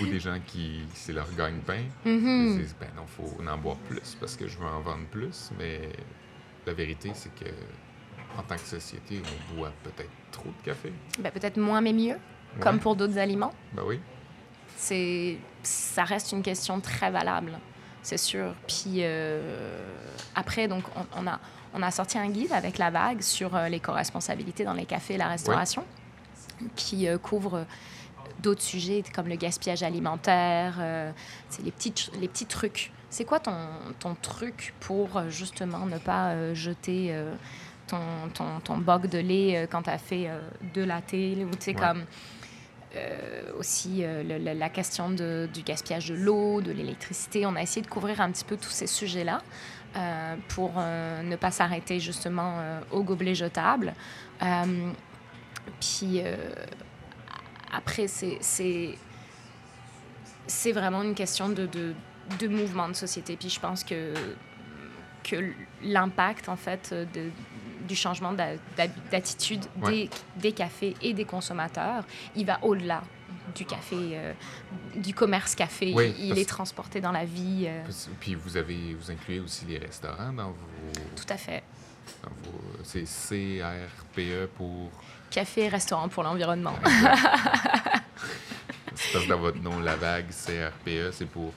[0.00, 1.82] ou des gens qui c'est leur gagne-pain.
[2.04, 2.52] mhm.
[2.52, 5.50] Ils disent ben non, faut en boire plus parce que je veux en vendre plus.
[5.58, 5.88] Mais
[6.66, 7.50] la vérité, c'est que
[8.38, 10.92] en tant que société, on boit peut-être trop de café.
[11.18, 12.16] Ben, peut-être moins mais mieux,
[12.60, 13.54] comme pour d'autres aliments.
[13.72, 13.98] Ben oui.
[14.76, 17.58] c'est ça reste une question très valable,
[18.02, 18.54] c'est sûr.
[18.68, 19.82] Puis euh,
[20.36, 21.40] après, donc, on, on a,
[21.74, 25.18] on a sorti un guide avec la vague sur euh, l'éco-responsabilité dans les cafés et
[25.18, 25.84] la restauration,
[26.76, 27.64] qui euh, couvre
[28.42, 31.10] d'autres sujets comme le gaspillage alimentaire, euh,
[31.48, 32.92] c'est les petits, les petits trucs.
[33.10, 33.56] C'est quoi ton,
[33.98, 37.34] ton truc pour euh, justement ne pas euh, jeter euh,
[37.86, 37.98] ton,
[38.34, 40.40] ton, ton boc de lait euh, quand tu as fait euh,
[40.74, 41.80] deux lattés ou tu sais, Ouais.
[41.80, 42.04] comme
[42.96, 47.44] euh, aussi euh, le- le- la question de- du gaspillage de l'eau, de l'électricité.
[47.46, 49.42] On a essayé de couvrir un petit peu tous ces sujets-là
[49.96, 53.94] euh, pour euh, ne pas s'arrêter justement euh, au gobelet jetable.
[55.80, 56.22] Puis
[57.72, 58.38] après, c'est-
[60.72, 61.94] vraiment une question de, de,
[62.38, 63.36] de mouvement de société.
[63.36, 64.14] Puis je pense que,
[65.24, 67.30] que l'impact, en fait, de,
[67.86, 69.90] du changement d'a- d'a- d'attitude Ouais.
[69.90, 72.04] des, des cafés et des consommateurs,
[72.36, 73.02] il va au-delà
[73.54, 74.32] du café, euh,
[74.96, 75.92] du commerce café.
[75.94, 77.64] Oui, il parce- est transporté dans la vie.
[77.66, 77.82] euh,
[78.20, 81.62] Puis vous avez vous incluez aussi les restaurants dans vos tout à fait.
[82.22, 84.90] dans vos c'est CRPE pour
[85.30, 86.74] Café et restaurant pour l'environnement.
[88.94, 91.52] c'est parce que dans votre nom la vague CRPE c'est pour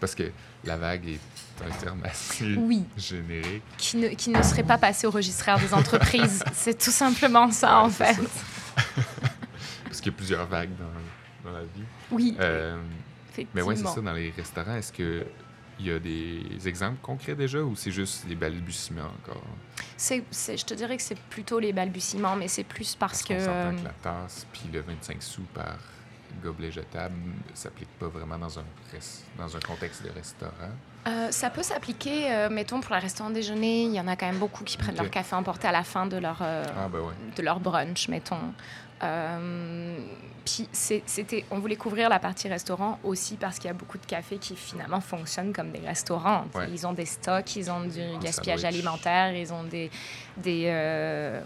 [0.00, 0.30] parce que
[0.64, 1.20] la vague est
[1.64, 2.84] un terme assez Oui.
[2.96, 3.62] générique.
[3.76, 6.42] qui, ne, qui ne serait pas passé au registraire des entreprises.
[6.52, 8.14] C'est tout simplement ça, Ouais, en fait.
[8.14, 8.82] ça.
[9.84, 10.84] Parce qu'il y a plusieurs vagues dans,
[11.50, 11.84] dans la vie.
[12.10, 12.76] Oui, Euh,
[13.54, 15.24] mais ouais, c'est ça, dans les restaurants, est-ce que
[15.80, 19.42] il y a des exemples concrets déjà ou c'est juste des balbutiements encore?
[19.96, 23.34] C'est, je te dirais que c'est plutôt les balbutiements, mais c'est plus parce que...
[23.34, 25.76] qu'on s'entend euh, que la tasse puis le 25 sous par
[26.42, 28.64] gobelet jetable ne s'applique pas vraiment dans un,
[29.38, 30.52] dans un contexte de restaurant.
[31.06, 33.84] Euh, ça peut s'appliquer, euh, mettons, pour les restaurants déjeuner.
[33.84, 36.06] Il y en a quand même beaucoup qui prennent leur café emporté à la fin
[36.06, 37.14] de leur, euh, Ah, ben ouais.
[37.36, 38.52] de leur brunch, mettons.
[39.02, 39.96] Euh,
[40.44, 44.06] puis c'était, on voulait couvrir la partie restaurant aussi parce qu'il y a beaucoup de
[44.06, 46.46] cafés qui finalement fonctionnent comme des restaurants.
[46.54, 46.68] Ouais.
[46.72, 48.64] Ils ont des stocks, ils ont du gaspillage sandwich.
[48.76, 49.90] alimentaire, ils ont des,
[50.38, 51.40] des, euh,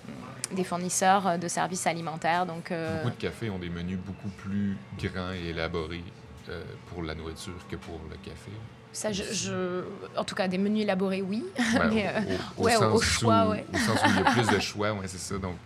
[0.53, 2.47] des fournisseurs de services alimentaires.
[2.47, 6.05] Donc, euh, Beaucoup de cafés ont des menus beaucoup plus grands et élaborés
[6.49, 8.53] euh, pour la nourriture que pour le café.
[8.93, 9.85] ça, je, je-
[10.17, 11.45] en tout cas, des menus élaborés, oui.
[11.91, 12.09] Mais,
[12.57, 13.65] au- au, au ouais, au- sens au choix, où, ouais.
[13.75, 15.39] au sens où il y a plus de choix, ouais, c'est ça.
[15.39, 15.57] Donc,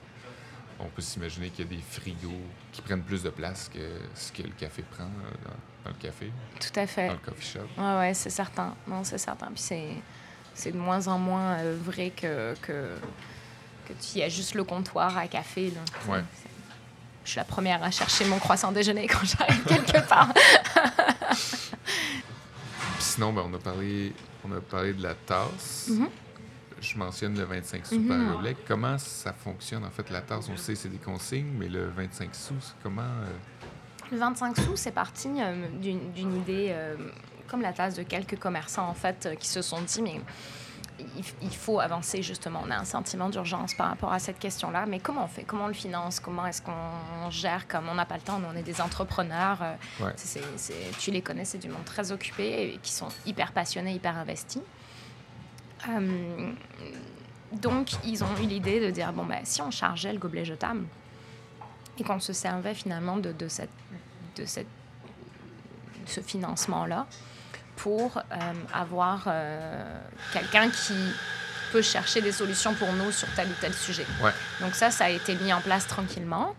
[0.78, 2.40] on peut s'imaginer qu'il y a des frigos
[2.72, 6.02] qui prennent plus de place que ce que le café prend euh, dans, dans le
[6.02, 7.08] café, tout à fait.
[7.08, 7.60] dans le coffee shop.
[7.78, 8.74] Ouais, ouais, c'est certain.
[8.86, 9.46] Non, c'est certain.
[9.46, 9.88] Puis c'est,
[10.54, 12.90] c'est de moins en moins euh, vrai que, que,
[13.86, 15.70] que tu y as juste le comptoir à café.
[15.70, 15.80] Là.
[16.12, 16.22] Ouais.
[17.24, 20.32] Je suis la première à chercher mon croissant déjeuner quand j'arrive quelque part.
[21.34, 24.12] Puis sinon, ben, on, a parlé,
[24.44, 25.88] on a parlé de la tasse.
[25.90, 26.08] Mhm.
[26.80, 28.08] Je mentionne le 25 sous Mhm.
[28.08, 28.58] par omelette.
[28.66, 30.48] Comment ça fonctionne, en fait, la tasse?
[30.50, 33.02] On sait c'est des consignes, mais le 25 sous, comment...
[33.02, 33.30] euh,
[34.12, 36.96] Le 25 sous, c'est parti euh, d'une, idée, euh,
[37.48, 40.20] comme la tasse de quelques commerçants, en fait, qui se sont dit, mais
[41.42, 42.62] il, faut avancer, justement.
[42.64, 44.86] On a un sentiment d'urgence par rapport à cette question-là.
[44.86, 45.42] Mais comment on fait?
[45.44, 46.20] Comment on le finance?
[46.20, 47.66] Comment est-ce qu'on gère?
[47.68, 49.58] Comme on n'a pas le temps, nous, on est des entrepreneurs.
[50.98, 54.62] tu les connais, c'est du monde très occupé et qui sont hyper passionnés, hyper investis.
[55.88, 56.52] Euh,
[57.52, 60.84] donc, ils ont eu l'idée de dire, bon, ben, si on chargeait le gobelet jetable
[61.98, 63.70] et qu'on se servait finalement de, de, cette,
[64.36, 64.66] de cette,
[66.06, 67.06] ce financement-là
[67.76, 68.22] pour euh,
[68.72, 70.00] avoir euh,
[70.32, 70.94] quelqu'un qui
[71.72, 74.06] peut chercher des solutions pour nous sur tel ou tel sujet.
[74.22, 74.32] Ouais.
[74.60, 76.54] Donc ça, ça a été mis en place tranquillement.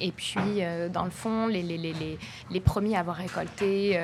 [0.00, 2.18] Et puis, dans le fond, les, les, les, les,
[2.50, 3.96] les premiers à avoir récolté,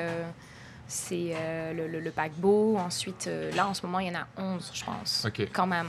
[0.91, 2.77] c'est euh, le, le, le paquebot.
[2.77, 5.25] Ensuite, euh, là, en ce moment, il y en a 11, je pense.
[5.25, 5.47] OK.
[5.53, 5.87] Quand même.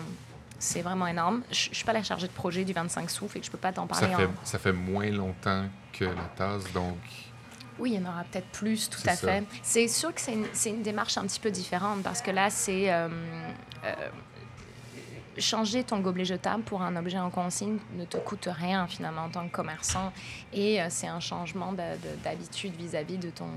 [0.58, 1.42] C'est vraiment énorme.
[1.50, 3.58] Je ne suis pas la chargée de projet du 25 sous, fait que je peux
[3.58, 4.34] pas t'en Ça parler fait, en...
[4.44, 6.96] ça fait moins longtemps que la tasse, donc...
[7.80, 9.26] Oui, il y en aura peut-être plus, tout à ça.
[9.26, 9.44] fait.
[9.62, 12.92] C'est sûr que c'est une, une démarche un petit peu différente parce que là, c'est
[12.92, 13.08] euh,
[13.84, 13.94] euh,
[15.38, 19.30] changer ton gobelet jetable pour un objet en consigne ne te coûte rien finalement en
[19.30, 20.12] tant que commerçant
[20.52, 23.48] et euh, c'est un changement de- de- d'habitude vis-à-vis de, ton,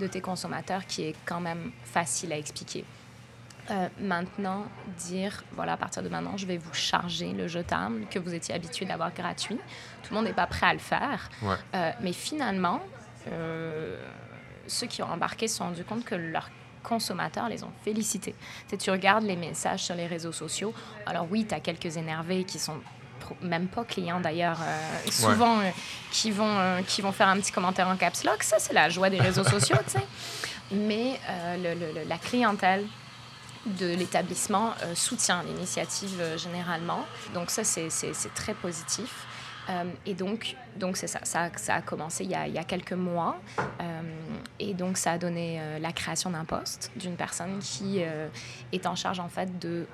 [0.00, 2.84] de tes consommateurs qui est quand même facile à expliquer.
[3.70, 8.18] Euh, maintenant, dire, voilà, à partir de maintenant, je vais vous charger le jetable que
[8.18, 9.58] vous étiez habitué d'avoir gratuit.
[10.02, 11.28] Tout le monde n'est pas prêt à le faire.
[11.42, 11.56] Ouais.
[11.74, 12.80] Euh, mais finalement,
[13.32, 14.00] euh,
[14.68, 16.50] ceux qui ont embarqué se sont rendus compte que leurs
[16.84, 18.36] consommateurs les ont félicités.
[18.68, 20.72] Tu, sais, tu regardes les messages sur les réseaux sociaux.
[21.04, 22.78] Alors oui, tu as quelques énervés qui sont
[23.42, 25.70] même pas clients d'ailleurs, euh, souvent euh,
[26.10, 28.42] qui, vont, euh, qui vont faire un petit commentaire en caps lock.
[28.42, 30.06] Ça, c'est la joie des réseaux sociaux, tu sais.
[30.72, 31.18] Mais
[31.58, 32.84] le- le- le- la clientèle
[33.66, 37.04] de l'établissement soutient l'initiative généralement.
[37.34, 37.88] Donc ça, c'est
[38.34, 39.26] très positif.
[40.04, 42.62] Et donc, donc c'est ça, ça, ça a commencé il y a, il y a
[42.64, 43.36] quelques mois.
[44.60, 48.00] Et donc, ça a donné la création d'un poste d'une personne qui
[48.72, 49.86] est en charge, en fait, de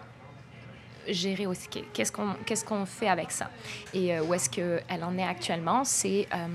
[1.08, 3.50] gérer aussi qu'est- qu'est-ce qu'on qu'est-ce qu'on fait avec ça.
[3.94, 6.26] Et euh, où est-ce qu'elle en est actuellement, c'est...
[6.34, 6.46] euh,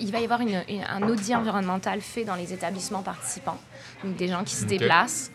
[0.00, 3.58] il va y avoir une- une- un audit environnemental fait dans les établissements participants.
[4.04, 5.30] Donc, des gens qui se déplacent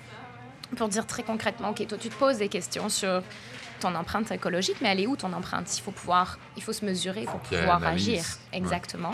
[0.78, 3.22] pour dire très concrètement, OK, toi, tu te poses des questions sur
[3.82, 5.78] ton empreinte écologique, mais elle est où ton empreinte?
[5.78, 8.08] Il faut pouvoir, il faut se mesurer, ait pouvoir analyse.
[8.08, 8.24] agir.
[8.54, 8.58] Ouais.
[8.60, 9.12] Exactement.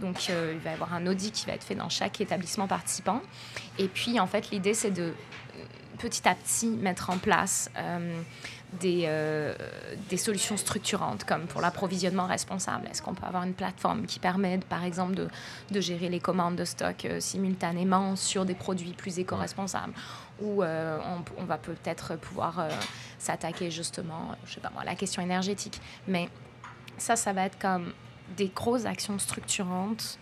[0.00, 2.66] Donc, euh, il va y avoir un audit qui va être fait dans chaque établissement
[2.66, 3.22] participant.
[3.78, 5.14] Et puis, en fait, l'idée, c'est de
[6.00, 8.20] petit à petit mettre en place euh,
[8.80, 9.54] des, euh,
[10.08, 12.88] des solutions structurantes, comme pour l'approvisionnement responsable.
[12.88, 15.28] Est-ce qu'on peut avoir une plateforme qui permet, par exemple, de,
[15.70, 19.92] de gérer les commandes de stock euh, simultanément sur des produits plus éco-responsables?
[20.40, 22.66] Ou on, on va peut-être pouvoir
[23.18, 25.78] s'attaquer justement, je sais pas moi, à la question énergétique.
[26.08, 26.30] Mais
[26.96, 27.92] ça, ça va être comme
[28.38, 30.18] des grosses actions structurantes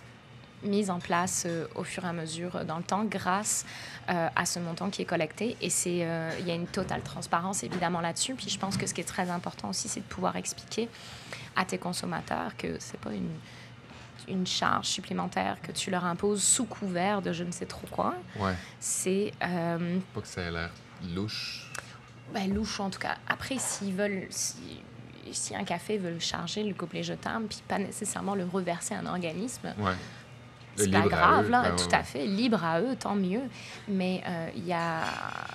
[0.62, 3.64] mises en place euh, au fur et à mesure euh, dans le temps grâce
[4.11, 5.57] euh, à ce montant qui est collecté.
[5.61, 8.35] Et c'est, euh, il y a une totale transparence évidemment là-dessus.
[8.35, 10.88] Puis je pense que ce qui est très important aussi, c'est de pouvoir expliquer
[11.57, 13.31] à tes consommateurs que c'est pas une,
[14.29, 18.14] une charge supplémentaire que tu leur imposes sous couvert de je ne sais trop quoi.
[18.38, 18.55] Ouais.
[18.81, 20.71] C'est Pas que ça ait l'air
[21.14, 21.71] louche.
[22.35, 23.16] ben, louche en tout cas.
[23.29, 24.57] Après, s'ils veulent, si,
[25.31, 29.07] si un café veut charger le gobelet jetable, puis pas nécessairement le reverser à un
[29.07, 29.92] organisme, Ouais.
[30.85, 33.43] C'est pas grave, là, ben tout ouais, à fait, libre à eux, tant mieux.
[33.88, 35.03] Mais euh, il a,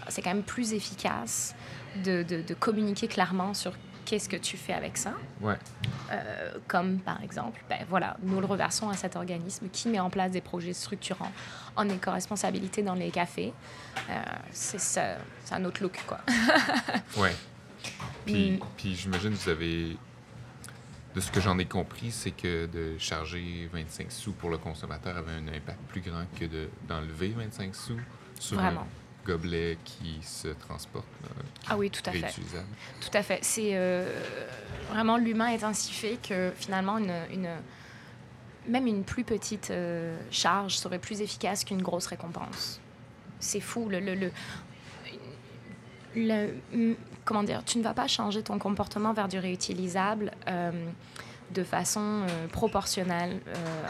[0.09, 1.55] c'est quand même plus efficace
[2.03, 3.73] de, de, de communiquer clairement sur
[4.05, 5.55] qu'est-ce que tu fais avec ça Ouais.
[6.11, 10.09] Euh, comme par exemple, ben voilà, nous le reversons à cet organisme qui met en
[10.09, 11.31] place des projets structurants
[11.75, 13.53] en éco-responsabilité dans les cafés.
[14.09, 14.13] Euh,
[14.51, 16.19] c'est ça, c'est un autre look, quoi.
[17.17, 17.33] Ouais.
[18.25, 18.59] Puis, Mm.
[18.77, 19.97] puis j'imagine que vous avez.
[21.15, 25.15] De ce que j'en ai compris, c'est que de charger 25 sous pour le consommateur
[25.15, 27.99] avait un impact plus grand que de- d'enlever 25 sous
[28.39, 28.81] sur Vraiment.
[28.81, 31.29] un gobelet qui se transporte, là,
[31.69, 32.33] Ah oui, tout à fait.
[32.99, 33.39] Tout à fait.
[33.43, 34.05] C'est euh,
[34.89, 37.57] vraiment l'humain est ainsi fait que finalement une, une-
[38.67, 42.79] même une plus petite euh, charge serait plus efficace qu'une grosse récompense.
[43.39, 43.87] C'est fou.
[43.87, 44.31] Le, le, le-
[46.15, 46.95] le-
[47.25, 50.71] comment dire Tu ne vas pas changer ton comportement vers du réutilisable euh,
[51.51, 53.39] de façon euh, proportionnelle.
[53.47, 53.83] euh,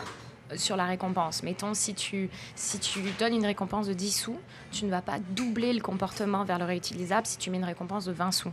[0.56, 1.42] sur la récompense.
[1.42, 4.38] Mettons, si tu, si tu donnes une récompense de 10 sous,
[4.72, 8.06] tu ne vas pas doubler le comportement vers le réutilisable si tu mets une récompense
[8.06, 8.52] de 20 sous.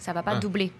[0.00, 0.38] Ça va pas Ah.
[0.40, 0.72] doubler.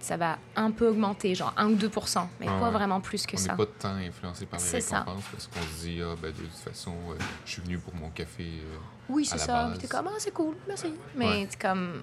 [0.00, 2.72] Ça va un peu augmenter, genre 1 ou 2% mais Ah pas ouais.
[2.72, 3.52] vraiment plus que on ça.
[3.52, 4.98] n'est pas tant influencé par les C'est ça.
[4.98, 7.14] récompenses parce qu'on se dit, ah, ben, de toute façon, euh,
[7.46, 8.42] je suis venu pour mon café.
[8.42, 8.76] euh,
[9.08, 9.68] Oui, c'est ça.
[9.70, 10.92] Puis t'es comme, ah, c'est cool, merci.
[11.16, 11.46] Mais Ouais.
[11.48, 12.02] c'est comme.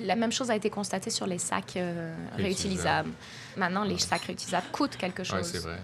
[0.00, 2.42] La même chose a été constatée sur les sacs euh, Réutilisables.
[2.42, 3.10] réutilisables.
[3.56, 5.38] Maintenant, les sacs réutilisables coûtent quelque chose.
[5.38, 5.78] Ouais, c'est vrai.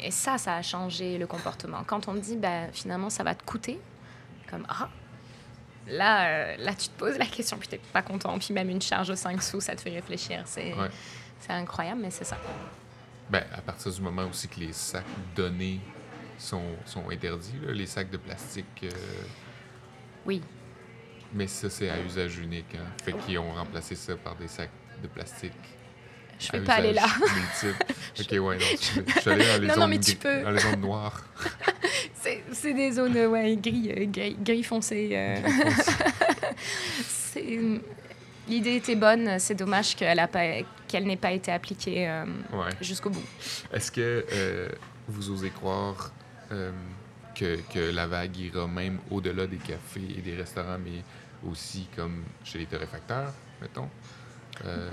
[0.00, 1.82] Et ça, ça a changé le comportement.
[1.86, 3.80] Quand on te dit, ben, finalement, ça va te coûter,
[4.50, 4.88] comme, ah,
[5.88, 8.38] là, euh, là, tu te poses la question, puis t'es pas content.
[8.38, 10.42] Puis même une charge de 5 sous, ça te fait réfléchir.
[10.46, 10.88] C'est Ouais.
[11.48, 12.36] incroyable, mais c'est ça.
[13.30, 15.04] Ben, à partir du moment aussi que les sacs
[15.36, 15.80] donnés
[16.38, 18.66] sont, sont interdits, là, les sacs de plastique.
[18.84, 18.90] euh,
[20.26, 20.42] Oui.
[21.34, 22.74] Mais ça, c'est à usage unique.
[22.74, 22.86] Hein?
[23.04, 24.70] Fait qu'ils ont remplacé ça par des sacs
[25.02, 25.52] de plastique.
[26.40, 27.06] Je vais pas aller là.
[28.20, 30.42] ok, ouais, non, je suis allé dans les Non, zones mais tu peux.
[30.42, 31.24] dans les zones noires.
[32.20, 35.10] C'est c'est des zones ouais, gris, euh, gris, gris foncé.
[35.12, 35.36] euh.
[38.48, 42.70] L'idée était bonne, c'est dommage qu'elle n'ait pas été appliquée euh, Ouais.
[42.80, 43.22] jusqu'au bout.
[43.72, 44.24] Est-ce que
[45.06, 46.10] vous osez croire
[47.38, 51.02] que, la vague ira même au-delà des cafés et des restaurants, mais
[51.48, 53.88] aussi comme chez les torréfacteurs, mettons?
[54.64, 54.90] Euh,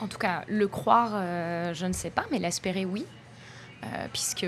[0.00, 3.06] En tout cas, le croire, euh, je ne sais pas, mais l'espérer, oui.
[3.84, 4.46] Euh, puisque,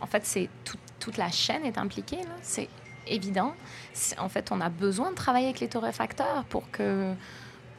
[0.00, 2.20] en fait, c'est tout- toute la chaîne est impliquée.
[2.42, 2.68] C'est
[3.06, 3.54] évident.
[4.18, 7.12] En fait, on a besoin de travailler avec les torréfacteurs pour que,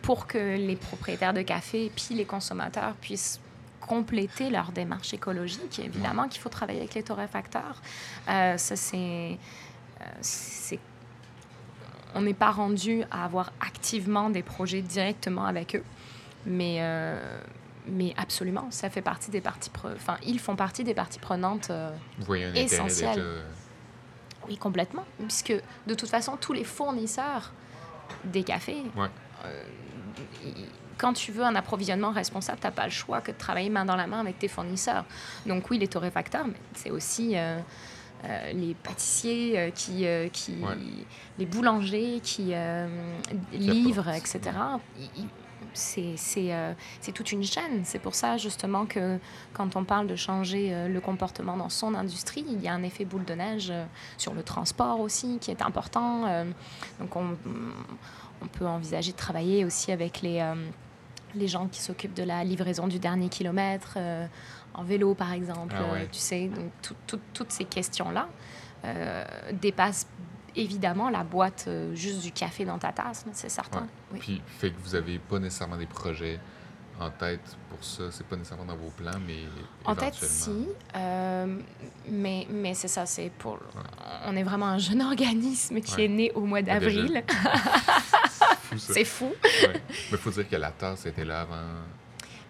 [0.02, 3.40] pour que les propriétaires de café puis les consommateurs puissent
[3.86, 5.80] compléter leur démarche écologique.
[5.80, 7.82] Évidemment qu'il faut travailler avec les torréfacteurs.
[8.30, 9.38] Euh, ça, c'est...
[10.02, 10.80] euh, c'est
[12.18, 15.84] on n'est pas rendu à avoir activement des projets directement avec eux.
[16.46, 17.40] Mais, euh,
[17.88, 21.90] mais absolument, ça fait partie des parties Enfin, ils font partie des parties prenantes, euh,
[24.48, 25.04] oui, complètement.
[25.20, 25.54] Puisque
[25.88, 27.52] de toute façon, tous les fournisseurs
[28.24, 29.10] des cafés, Ouais.
[29.46, 29.64] euh,
[30.98, 33.86] quand tu veux un approvisionnement responsable, tu n'as pas le choix que de travailler main
[33.86, 35.06] dans la main avec tes fournisseurs.
[35.46, 37.60] Donc oui, les torréfacteurs, mais c'est aussi euh,
[38.24, 40.76] euh, les pâtissiers, euh, qui, euh, qui, Ouais.
[41.38, 42.54] les boulangers qui
[43.52, 44.40] livrent, etc.
[45.74, 47.84] C'est toute une chaîne.
[47.84, 49.20] C'est pour ça justement que
[49.54, 53.04] quand on parle de changer le comportement dans son industrie, il y a un effet
[53.06, 53.74] boule de neige
[54.18, 56.46] sur le transport aussi qui est important.
[57.00, 57.36] Donc on,
[58.42, 60.42] on peut envisager de travailler aussi avec les,
[61.36, 64.26] les gens qui s'occupent de la livraison du dernier kilomètre, euh,
[64.74, 65.76] en vélo par exemple.
[65.78, 66.02] Ah ouais.
[66.02, 68.28] euh, tu sais, donc tout- tout- toutes ces questions-là
[68.86, 70.08] euh, dépassent
[70.56, 73.82] évidemment la boîte juste du café dans ta tasse, là, c'est certain.
[73.82, 73.88] Ouais.
[74.14, 74.20] Oui.
[74.20, 76.40] Puis, fait que vous n'avez pas nécessairement des projets
[76.98, 78.04] en tête pour ça.
[78.10, 79.40] C'est pas nécessairement dans vos plans, mais
[79.84, 80.68] En tête, si.
[80.96, 81.58] euh,
[82.10, 83.60] mais mais c'est ça, c'est pour.
[84.28, 86.06] On est vraiment un jeune organisme qui Ouais.
[86.06, 87.22] est né au mois Ah, d'avril.
[88.76, 88.94] Fou, ça.
[88.94, 89.34] c'est fou.
[89.44, 89.82] Ouais.
[90.12, 91.62] Mais faut dire que la tasse était là avant.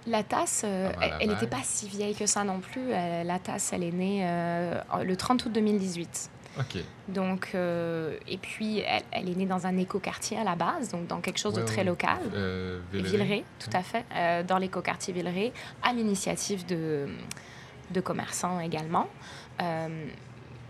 [0.07, 2.91] La tasse, euh, elle- n'était pas si vieille que ça non plus.
[2.93, 6.29] Euh, la tasse, elle est née euh, le 30 août 2018.
[6.59, 6.77] OK.
[7.09, 11.19] Donc, et puis, elle, elle est née dans un écoquartier à la base, donc dans
[11.19, 11.83] quelque chose Ouais, de très ouais.
[11.83, 12.19] local.
[12.93, 13.11] Villeray.
[13.11, 14.05] Villeray, tout à fait,
[14.45, 15.51] dans l'écoquartier Villeray,
[15.83, 17.07] à l'initiative de,
[17.91, 19.09] de commerçants également.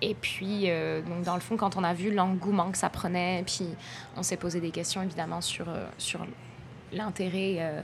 [0.02, 3.44] Et puis, euh, donc dans le fond, quand on a vu l'engouement que ça prenait,
[3.46, 3.68] puis
[4.18, 6.26] on s'est posé des questions évidemment sur, euh, sur
[6.92, 7.82] l'intérêt euh,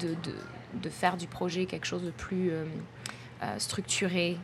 [0.00, 0.34] de, de,
[0.82, 2.52] de faire du projet quelque chose de plus
[3.58, 4.38] structuré,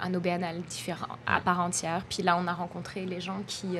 [0.00, 2.04] un OBNL différent, à part entière.
[2.08, 3.76] Puis là, on a rencontré les gens qui,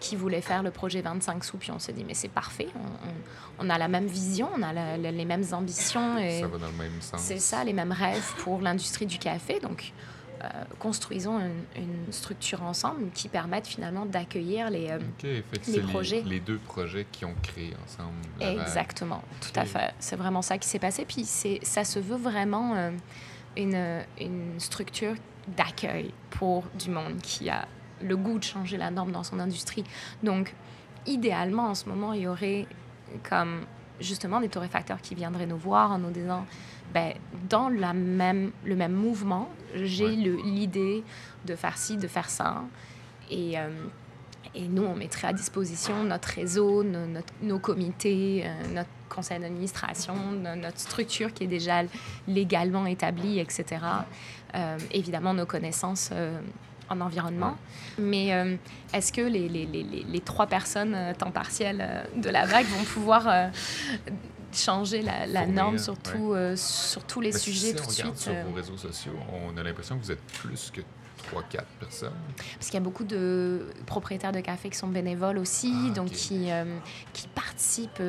[0.00, 2.80] qui voulaient faire le projet 25 sous, puis on s'est dit, mais c'est parfait, on,
[3.08, 6.18] on- on a la même vision, on a la- la- les mêmes ambitions.
[6.18, 7.20] Et Ça va dans le même sens.
[7.20, 9.60] c'est ça, les mêmes rêves pour l'industrie du café.
[9.60, 9.92] Donc,
[10.78, 11.38] construisons
[11.76, 16.22] une, structure ensemble qui permette finalement d'accueillir les, les projets.
[16.22, 18.12] Les, deux projets qui ont créé ensemble.
[18.40, 19.94] Exactement, tout à fait.
[19.98, 21.04] C'est vraiment ça qui s'est passé.
[21.04, 22.92] Puis ça se veut vraiment
[23.56, 25.14] une, une structure
[25.48, 27.66] d'accueil pour du monde qui a
[28.02, 29.84] le goût de changer la norme dans son industrie.
[30.22, 30.54] Donc,
[31.06, 32.66] idéalement, en ce moment, il y aurait
[33.28, 33.62] comme
[34.00, 36.46] justement des torréfacteurs qui viendraient nous voir en nous disant
[36.92, 37.14] ben,
[37.48, 41.02] dans la même, le même mouvement, j'ai l'idée
[41.44, 42.62] de faire ci, de faire ça.
[43.30, 43.68] Et, euh,
[44.54, 50.78] et nous, on mettrait à disposition notre réseau, nos, comités, euh, notre conseil d'administration, notre
[50.78, 51.82] structure qui est déjà
[52.28, 53.80] légalement établie, etc.
[54.54, 56.12] Euh, évidemment, nos connaissances
[56.92, 57.56] en environnement.
[57.98, 58.56] Mais euh,
[58.92, 62.66] est-ce que les, les, les, les, trois personnes euh, temps partiel euh, de la vague
[62.66, 63.50] vont pouvoir
[64.56, 65.96] changer la, la norme sur,
[66.56, 68.16] sur tous les sujets tout de suite?
[68.16, 70.80] sur vos réseaux sociaux, on a l'impression que vous êtes plus que
[71.32, 72.12] 3-4 personnes.
[72.54, 76.10] Parce qu'il y a beaucoup de propriétaires de café qui sont bénévoles aussi, ah, donc
[76.10, 76.48] qui,
[77.12, 78.02] qui participent,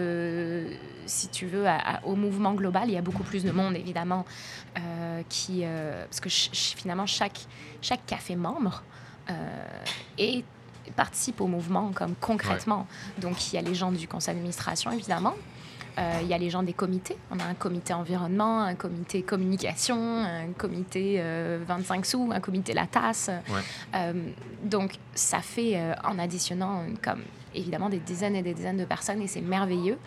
[1.05, 1.65] si tu veux,
[2.03, 2.85] au mouvement global.
[2.87, 4.25] Il y a beaucoup plus de monde, évidemment,
[5.29, 5.63] qui...
[5.63, 7.45] parce que finalement, chaque,
[7.81, 8.83] chaque café membre
[9.29, 10.41] euh,
[10.97, 12.87] participe au mouvement comme concrètement.
[13.17, 15.52] Donc il y a les gens du conseil d'administration évidemment, euh,
[15.97, 17.17] il y a les gens des comités.
[17.31, 21.21] On a un comité environnement, un comité communication, un comité
[21.65, 23.29] 25 euh, sous, un comité la tasse.
[24.63, 27.21] donc ça fait en additionnant comme
[27.53, 29.97] évidemment des dizaines et des dizaines de personnes et c'est merveilleux.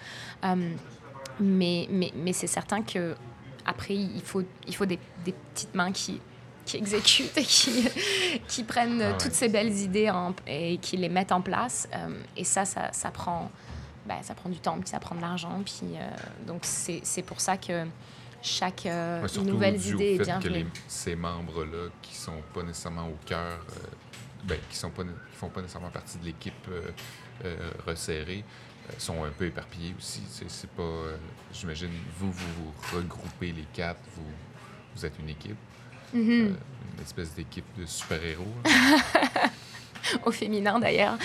[1.40, 3.14] mais mais, mais c'est certain que
[3.64, 6.20] après il faut, il faut des, des petites mains qui
[6.66, 7.88] qui exécutent et qui,
[8.48, 10.12] qui prennent ah toutes ces belles idées
[10.46, 11.88] et qui les mettent en place.
[11.94, 13.50] Euh, et ça, ça, ça prend,
[14.06, 15.62] ben, ça prend du temps, puis ça prend de l'argent.
[15.64, 16.08] Puis, euh,
[16.46, 17.86] donc, c'est pour ça que
[18.42, 20.40] chaque euh, nouvelle idée est.
[20.40, 23.58] Que ces membres-là qui sont pas nécessairement au cœur,
[24.44, 26.68] ben, qui sont pas, qui font pas nécessairement partie de l'équipe
[27.86, 28.44] resserrée,
[28.98, 30.22] sont un peu éparpillés aussi.
[30.48, 30.82] C'est pas,
[31.52, 34.22] j'imagine, vous, vous vous regroupez les quatre, vous,
[34.94, 35.56] vous êtes une équipe.
[36.14, 36.46] Mm-hmm.
[36.46, 36.54] Euh,
[36.96, 38.54] une espèce d'équipe de super-héros.
[40.24, 41.18] Au féminin, d'ailleurs.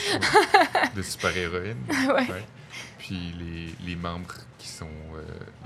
[0.95, 1.85] de super-héroïnes.
[2.07, 2.43] Ouais.
[3.11, 5.21] Puis les, les, membres qui sont euh,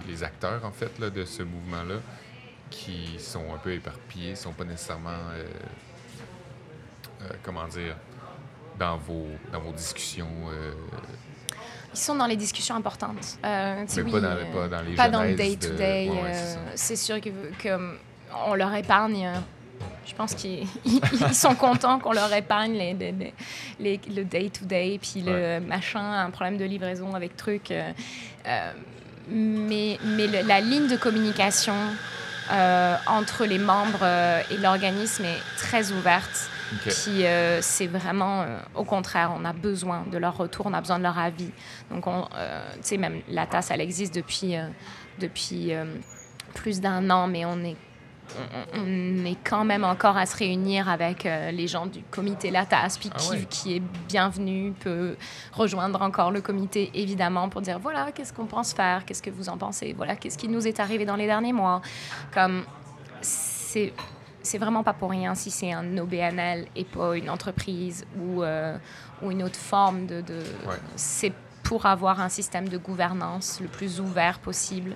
[0.08, 1.98] les acteurs, en fait, là, de ce mouvement-là,
[2.72, 5.46] qui sont un peu éparpillés, sont pas nécessairement, euh,
[7.44, 7.96] comment dire,
[8.80, 10.28] dans vos, dans vos discussions
[11.94, 13.38] ils sont dans les discussions importantes.
[13.46, 16.10] Euh, Mais pas, dans, pas dans les Pas dans le day-to-day.
[16.74, 17.30] c'est sûr que,
[17.60, 17.98] que
[18.48, 19.30] on leur épargne.
[20.06, 20.68] Je pense qu'ils
[21.34, 22.94] sont contents qu'on leur épargne les,
[23.80, 27.72] les, le day-to-day, puis le machin, un problème de livraison avec truc.
[27.72, 27.92] Euh,
[28.48, 28.72] euh,
[29.28, 29.98] mais
[30.44, 31.74] la ligne de communication
[32.52, 34.06] euh, entre les membres
[34.52, 36.50] et l'organisme est très ouverte.
[36.84, 37.24] Puis
[37.62, 38.46] c'est vraiment,
[38.76, 41.50] au contraire, on a besoin de leur retour, on a besoin de leur avis.
[41.90, 42.30] Donc, tu
[42.82, 44.54] sais, même la tasse, elle existe depuis,
[45.20, 45.72] depuis
[46.54, 47.78] plus d'un an, mais on est
[48.74, 52.98] on, est quand même encore à se réunir avec euh, les gens du comité Latas,
[53.00, 55.16] puis ah qui, est bienvenu peut
[55.54, 59.50] rejoindre encore le comité, évidemment, pour dire voilà, qu'est-ce qu'on pense faire, qu'est-ce que vous
[59.50, 61.82] en pensez, voilà, qu'est-ce qui nous est arrivé dans les derniers mois.
[62.34, 62.64] Comme
[63.22, 63.94] c'est.
[64.42, 68.78] C'est vraiment pas pour rien si c'est un OBNL et pas une entreprise ou, euh,
[69.24, 70.22] ou une autre forme de.
[70.22, 70.44] de...
[70.96, 71.34] C'est
[71.66, 74.96] pour avoir un système de gouvernance le plus ouvert possible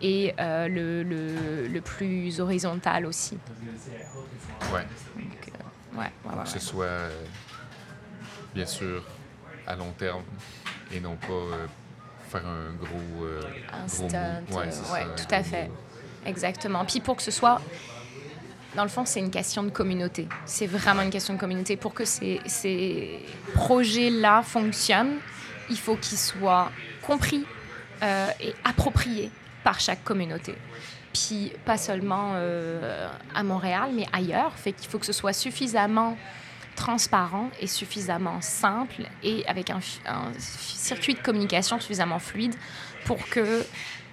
[0.00, 3.38] et euh, le, le, le, plus horizontal aussi.
[4.72, 4.86] Ouais.
[5.16, 5.52] Donc,
[5.96, 7.22] euh, ouais, que ce soit, euh,
[8.54, 9.02] bien sûr,
[9.66, 10.22] à long terme
[10.92, 11.68] et non pas
[12.30, 13.26] faire un gros.
[13.72, 14.42] un stunt.
[14.52, 15.70] Ouais, tout à fait.
[16.26, 16.84] Exactement.
[16.84, 17.60] Puis pour que ce soit
[18.74, 20.26] dans le fond, c'est une question de communauté.
[20.46, 21.76] C'est vraiment une question de communauté.
[21.76, 23.20] Pour que ces, ces
[23.54, 25.18] projets-là fonctionnent,
[25.70, 26.72] il faut qu'ils soient
[27.02, 27.46] compris
[28.02, 29.30] et appropriés
[29.64, 30.54] par chaque communauté.
[31.12, 34.52] Puis pas seulement euh, à Montréal, mais ailleurs.
[34.52, 36.16] Fait qu'il faut que ce soit suffisamment
[36.76, 39.78] transparent et suffisamment simple et avec un,
[40.38, 42.54] circuit de communication suffisamment fluide
[43.04, 43.64] pour que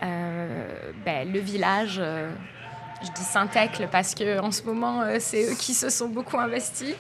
[0.04, 2.30] euh, ben, le village, euh,
[3.02, 6.94] je dis Saint-Ecle parce qu'en ce moment, c'est eux qui se sont beaucoup investis,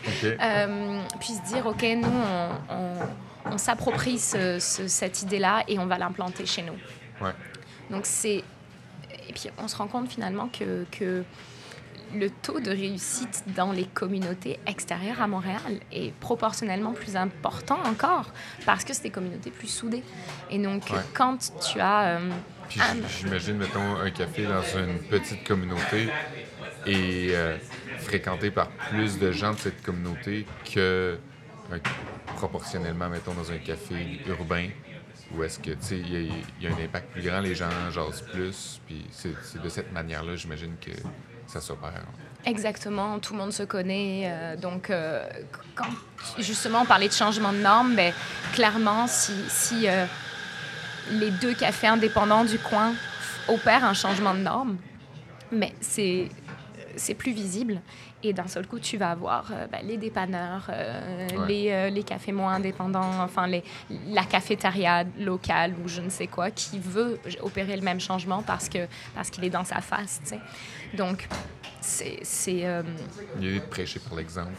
[1.19, 2.07] puisse dire, OK, nous,
[3.51, 6.73] on, s'approprie cette idée-là et on va l'implanter chez nous.
[7.23, 7.33] Ouais.
[7.91, 8.43] Donc c'est...
[9.29, 11.23] Et puis on se rend compte finalement que, que
[12.15, 18.31] le taux de réussite dans les communautés extérieures à Montréal est proportionnellement plus important encore
[18.65, 20.03] parce que c'est des communautés plus soudées.
[20.49, 20.83] Et donc,
[21.13, 21.37] quand
[21.71, 22.17] tu as...
[22.17, 22.29] Euh,
[23.19, 26.07] J'imagine, mettons, un café dans une petite communauté
[26.85, 27.57] et euh,
[27.99, 31.17] fréquenté par plus de gens de cette communauté que
[31.71, 31.77] euh,
[32.37, 34.69] proportionnellement, mettons, dans un café urbain
[35.36, 38.23] ou est-ce que, tu sais, il y, a un impact plus grand, les gens jasent
[38.34, 40.91] plus, puis c'est de cette manière-là, j'imagine que
[41.47, 42.03] ça s'opère.
[42.45, 44.23] Exactement, tout le monde se connaît.
[44.25, 45.27] Euh, donc, euh,
[45.75, 45.89] quand
[46.39, 48.13] justement on parlait de changement de normes, ben,
[48.53, 50.05] clairement, si, si euh,
[51.11, 52.93] les deux cafés indépendants du coin
[53.47, 54.77] opèrent un changement de normes,
[55.51, 56.29] mais c'est
[57.17, 57.82] plus visible.
[58.24, 62.03] Et d'un seul coup, tu vas avoir euh, ben, les dépanneurs, euh, les, euh, les,
[62.03, 63.63] cafés moins indépendants, enfin les,
[64.07, 68.69] la cafétéria locale ou je ne sais quoi, qui veut opérer le même changement parce
[68.69, 70.22] qu'il parce qu'il est dans sa face.
[70.93, 71.28] Donc,
[71.80, 72.19] c'est...
[73.39, 74.51] Il est de prêcher par l'exemple.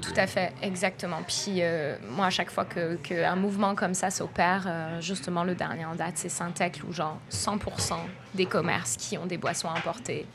[0.00, 1.20] Tout à fait, exactement.
[1.26, 1.62] Puis
[2.10, 6.14] moi, à chaque fois qu'un que mouvement comme ça s'opère, justement, le dernier en date,
[6.16, 7.94] c'est Syntec, où genre 100%
[8.34, 10.26] des commerces qui ont des boissons importées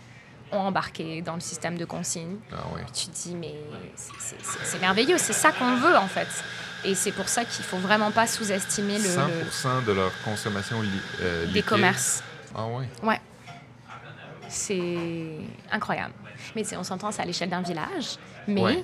[0.52, 2.38] ont embarqué dans le système de consigne.
[2.52, 3.56] Ah Tu te dis, mais
[3.95, 6.28] c'est merveilleux, c'est ça qu'on veut en fait.
[6.86, 10.89] Et c'est pour ça qu'il faut vraiment pas sous-estimer le, 100% de leur consommation li
[11.22, 12.24] euh, Des commerces.
[12.56, 12.86] Ah oui?
[13.04, 13.20] Ouais.
[14.47, 15.38] C'est
[15.72, 16.14] incroyable.
[16.56, 18.18] Mais on s'entend, c'est à l'échelle d'un village.
[18.47, 18.84] Mais,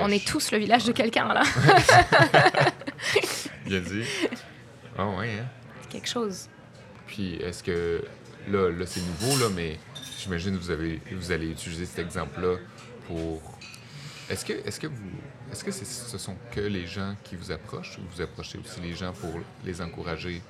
[0.00, 1.42] on est tous le village de quelqu'un, là.
[3.66, 4.04] Bien dit.
[4.96, 5.46] Ah oui, hein?
[5.90, 6.48] quelque chose.
[7.06, 8.02] Puis, est-ce que...
[8.48, 9.78] Là, là c'est nouveau, là, mais
[10.22, 12.56] J'imagine que vous, avez, vous allez utiliser cet exemple-là
[13.08, 13.58] pour.
[14.30, 15.10] Est-ce que, est-ce que, vous,
[15.50, 18.94] est-ce que ce sont que les gens qui vous approchent ou vous approchez aussi les
[18.94, 20.40] gens pour les encourager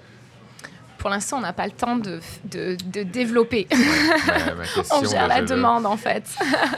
[1.02, 3.66] pour l'instant, on n'a pas le temps de, de, de développer.
[4.92, 6.22] on gère la demande, en fait.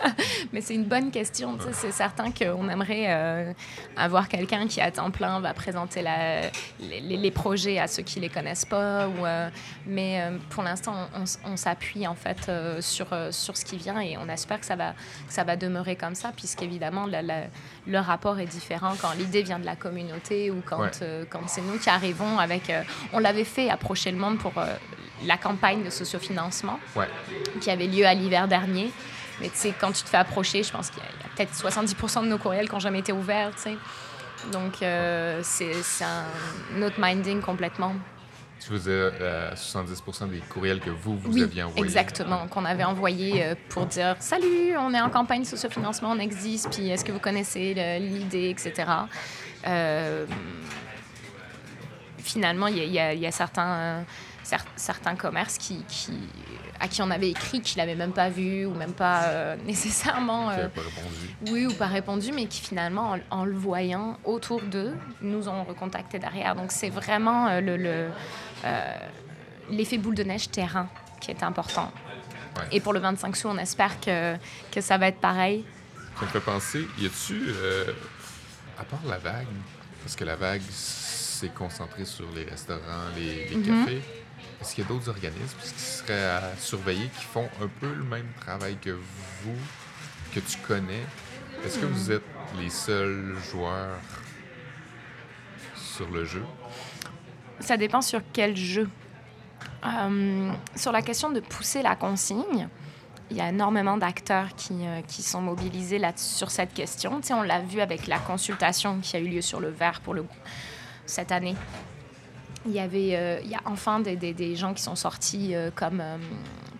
[0.53, 1.59] Mais c'est une bonne question.
[1.73, 3.53] C'est certain qu'on aimerait euh,
[3.99, 6.41] avoir quelqu'un qui, à temps plein, va présenter la,
[6.81, 9.09] les, les, projets à ceux qui ne les connaissent pas.
[9.09, 9.51] Ou, euh,
[9.87, 12.51] mais euh, pour l'instant, on, on s'appuie, en fait,
[12.81, 15.97] sur, sur ce qui vient et on espère que ça va, que ça va demeurer
[15.97, 21.05] comme ça, puisqu'évidemment, le rapport est différent quand l'idée vient de la communauté ou quand,
[21.29, 22.73] quand c'est nous qui arrivons avec...
[23.13, 24.67] on l'avait fait, approcher le monde pour euh,
[25.25, 26.79] la campagne de sociofinancement
[27.61, 28.91] qui avait lieu à l'hiver dernier.
[29.41, 32.23] Mais tu sais, quand tu te fais approcher, je pense qu'il y a, peut-être 70%
[32.23, 33.77] de nos courriels qui n'ont jamais été ouverts, tu sais.
[34.53, 37.95] Donc, euh, c'est un autre minding complètement.
[38.61, 39.13] Tu veux dire
[39.55, 41.85] 70% des courriels que vous, vous aviez envoyés?
[41.85, 46.71] exactement, qu'on avait envoyés euh, pour dire «Salut, on est en campagne sociofinancement, on existe,
[46.71, 48.85] puis est-ce que vous connaissez l'idée, etc.
[52.25, 54.05] finalement, il y, y, a certains
[54.77, 56.13] certains commerces qui, qui,
[56.81, 60.51] à qui on avait écrit qu'ils l'avaient même pas vu ou même pas euh, nécessairement.
[60.51, 61.53] Euh, pas répondu.
[61.53, 66.19] Oui, ou pas répondu, mais qui finalement, en, le voyant autour d'eux, nous ont recontacté
[66.19, 66.55] derrière.
[66.55, 68.09] Donc c'est vraiment euh, le,
[69.71, 70.89] l'effet boule de neige terrain
[71.21, 71.91] qui est important.
[72.71, 74.37] Et pour le 25 sous, on espère que,
[74.71, 75.65] que ça va être pareil.
[76.21, 77.49] Ça me fait penser, y a-tu,
[78.79, 79.49] à part la vague,
[80.03, 80.63] parce que la vague,
[81.45, 83.85] c'est concentré sur les restaurants, les, les mm-hmm.
[83.85, 84.03] cafés.
[84.61, 88.05] Est-ce qu'il y a d'autres organismes qui seraient à surveiller qui font un peu le
[88.05, 89.59] même travail que vous,
[90.35, 91.03] que tu connais?
[91.65, 92.25] Est-ce que vous êtes
[92.59, 93.99] les seuls joueurs
[95.77, 96.43] sur le jeu?
[97.61, 98.89] Ça dépend sur quel jeu.
[99.85, 102.69] Euh, sur la question de pousser la consigne,
[103.31, 107.21] il y a énormément d'acteurs qui, euh, qui, sont mobilisés là sur cette question.
[107.21, 110.01] Tu sais, on l'a vu avec la consultation qui a eu lieu sur le verre
[110.01, 110.25] pour le,
[111.07, 111.57] cette année
[112.67, 115.55] il y avait euh, il y a enfin des, des, des, gens qui sont sortis
[115.55, 116.17] euh, comme, euh,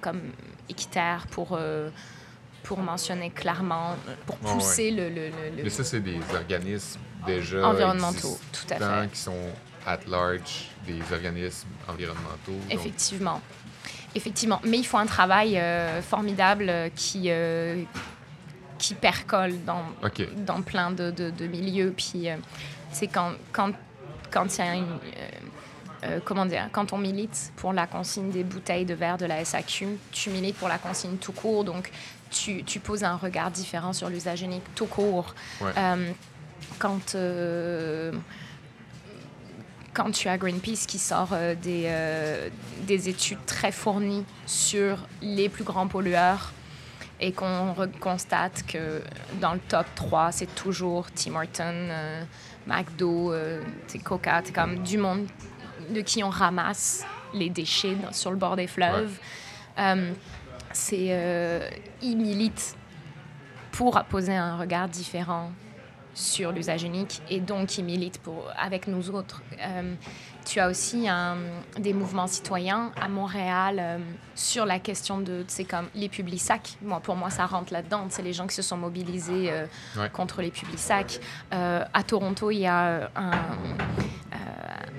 [0.01, 0.21] comme
[0.69, 1.59] équitaires pour,
[2.63, 3.97] pour mentionner clairement,
[4.27, 9.11] pour pousser le, le, le, Mais ça, c'est des organismes déjà environnementaux, tout à fait.
[9.11, 9.51] qui sont
[9.87, 12.59] at large, des organismes environnementaux.
[12.71, 13.43] Effectivement.
[14.15, 14.61] Effectivement.
[14.65, 15.61] Mais il faut un travail
[16.03, 17.29] formidable qui,
[18.79, 19.85] qui percole dans,
[20.39, 21.93] dans plein de, de, de milieux.
[21.95, 22.29] Puis,
[22.91, 23.73] c'est quand, quand,
[24.35, 24.99] quand il y a une
[26.05, 29.43] euh, comment dire, quand on milite pour la consigne des bouteilles de verre de la
[29.45, 31.91] SAQ, tu milites pour la consigne tout court, donc
[32.31, 35.35] tu, tu poses un regard différent sur l'usage unique tout court.
[35.63, 36.11] Euh,
[36.79, 38.13] quand, euh,
[39.95, 41.91] quand tu as Greenpeace qui sort des,
[42.83, 46.53] des études très fournies sur les plus grands pollueurs,
[47.21, 49.01] et qu'on constate que
[49.41, 52.27] dans le top 3, c'est toujours Tim Horton,
[52.67, 53.33] McDo,
[54.03, 55.27] Coca, c'est comme du monde
[55.91, 57.05] de qui on ramasse
[57.35, 59.19] les déchets sur le bord des fleuves.
[59.79, 60.13] Euh,
[60.73, 61.69] c'est, euh,
[62.03, 62.77] ils militent
[63.73, 65.53] pour poser un regard différent
[66.15, 69.43] sur l'usage unique et donc ils militent pour, avec nous autres.
[70.45, 71.37] Euh, tu as aussi un,
[71.79, 73.99] des mouvements citoyens à Montréal euh,
[74.35, 76.77] sur la question de, c'est comme les publics sacs.
[76.83, 78.07] Moi, pour moi, ça rentre là-dedans.
[78.11, 79.67] C'est les gens qui se sont mobilisés euh,
[79.97, 80.11] Ouais.
[80.11, 81.21] contre les publics sacs.
[81.53, 84.37] Euh, à Toronto, il y a un, euh,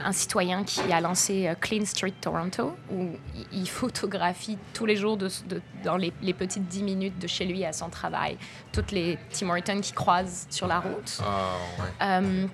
[0.03, 3.09] un citoyen qui a lancé euh, Clean Street Toronto, où
[3.51, 7.45] il- photographie tous les jours, de, de- dans les, les petites 10 minutes de chez
[7.45, 8.37] lui à son travail,
[8.71, 11.19] toutes les Tim Hortons qui croisent sur la route.
[11.21, 11.85] Ah, ouais.
[12.01, 12.47] Euh,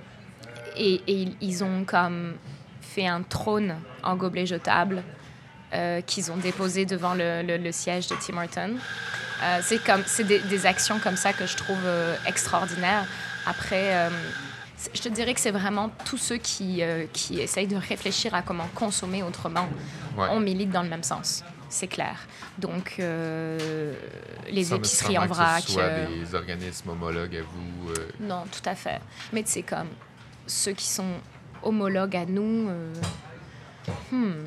[0.77, 2.35] et, et ils ont comme
[2.93, 5.03] fait un trône en gobelet jetable
[5.73, 8.75] euh, qu'ils ont déposé devant le, le- le siège de Tim Hortons.
[9.43, 13.05] Euh, c'est comme c'est des, des actions comme ça que je trouve euh, extraordinaires.
[13.45, 13.95] Après,
[14.77, 16.81] c'est- je te dirais que c'est vraiment tous ceux qui,
[17.13, 19.67] qui essayent de réfléchir à comment consommer autrement.
[20.17, 20.27] Ouais.
[20.31, 22.17] On milite dans le même sens, c'est clair.
[22.57, 23.93] Donc, euh,
[24.49, 25.61] les Sans épiceries en vrac.
[25.61, 27.91] Que ce soit euh, des organismes homologues à vous.
[27.91, 28.99] euh, non, tout à fait.
[29.31, 29.87] Mais sais, comme
[30.45, 31.13] ceux qui sont
[31.63, 32.93] homologues à nous, euh,
[34.11, 34.45] hmm,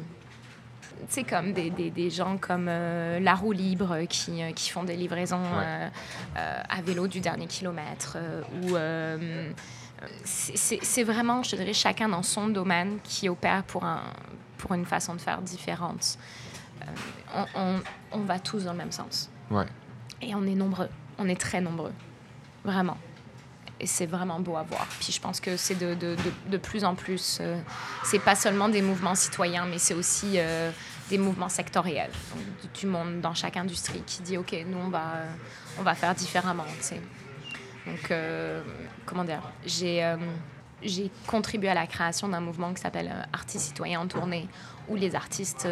[1.09, 4.85] sais, comme des, des, des gens comme euh, La Roue Libre qui, euh, qui font
[4.85, 5.91] des livraisons Ouais.
[6.39, 8.17] euh, à vélo du dernier kilomètre.
[8.63, 9.51] ou euh,
[10.25, 14.03] c'est- c'est c'est vraiment, je dirais, chacun dans son domaine qui opère pour, un,
[14.59, 16.19] pour une façon de faire différente.
[17.35, 17.81] On, on,
[18.13, 19.31] on va tous dans le même sens.
[19.51, 19.65] Ouais.
[20.21, 20.89] Et on est nombreux.
[21.19, 21.93] On est très nombreux.
[22.65, 22.97] Vraiment.
[23.85, 24.87] Et c'est vraiment beau à voir.
[24.99, 26.17] Puis je pense que c'est de, de,
[26.49, 27.37] de, plus en plus.
[27.43, 27.61] euh,
[28.03, 30.71] c'est pas seulement des mouvements citoyens, mais c'est aussi euh,
[31.11, 32.11] des mouvements sectoriels.
[32.81, 35.31] Du- monde dans chaque industrie qui dit OK, nous, on va, euh,
[35.79, 36.65] on va faire différemment.
[36.79, 37.01] tu sais.
[37.87, 38.63] Donc, euh,
[39.05, 39.43] comment dire?
[39.67, 40.17] J'ai.
[40.83, 44.49] j'ai contribué à la création d'un mouvement qui s'appelle Artistes citoyens en tournée,
[44.89, 45.69] où les artistes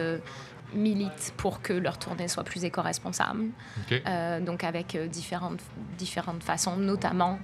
[0.74, 3.44] militent pour que leur tournée soit plus éco-responsable.
[3.92, 5.60] Euh, donc avec euh, différentes,
[5.98, 7.38] différentes façons, notamment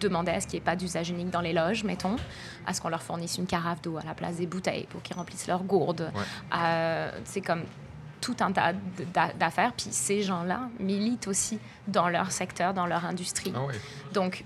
[0.00, 2.16] demander à ce qu'il n'y ait pas d'usage unique dans les loges, mettons,
[2.66, 5.16] à ce qu'on leur fournisse une carafe d'eau à la place des bouteilles pour qu'ils
[5.16, 6.10] remplissent leurs gourdes.
[6.14, 6.22] Ouais.
[6.56, 7.64] Euh, c'est comme
[8.20, 8.72] tout un tas
[9.38, 9.72] d'affaires.
[9.76, 11.58] Puis ces gens-là militent aussi
[11.88, 13.52] dans leur secteur, dans leur industrie.
[13.54, 13.74] Ah, ouais.
[14.12, 14.44] Donc,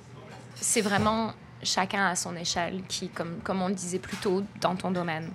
[0.54, 1.32] c'est vraiment
[1.62, 5.30] chacun à son échelle, qui, comme, comme on le disait plus tôt, dans ton domaine.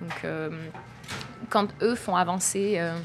[0.00, 0.68] Donc, euh,
[1.48, 2.98] quand eux font avancer euh,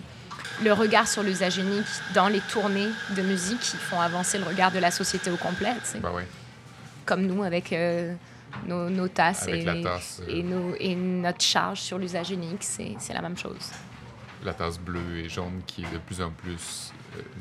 [0.63, 4.71] le regard sur l'usage unique dans les tournées de musique, ils font avancer le regard
[4.71, 5.73] de la société au complet,
[6.13, 6.27] ouais.
[7.05, 8.13] comme nous avec euh,
[8.67, 10.29] nos, nos tasses, Avec et, tasse, euh.
[10.29, 13.71] et, nos- et notre charge sur l'usage unique, c'est la même chose.
[14.43, 16.91] La tasse bleue et jaune qui est de plus en plus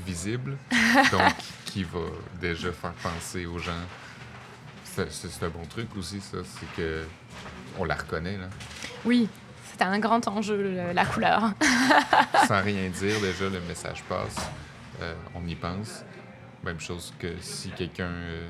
[0.06, 0.56] visible,
[1.12, 1.32] donc
[1.66, 2.00] qui va
[2.40, 3.72] déjà faire penser aux gens.
[4.84, 7.02] C'est un bon truc aussi, ça, c'est que
[7.78, 8.48] on la reconnaît, là.
[9.04, 9.28] Oui,
[9.74, 11.50] c'était un grand enjeu, la couleur.
[12.46, 14.36] Sans rien dire, déjà, le message passe.
[15.02, 16.04] Euh, on y pense.
[16.62, 18.48] Même chose que si quelqu'un euh,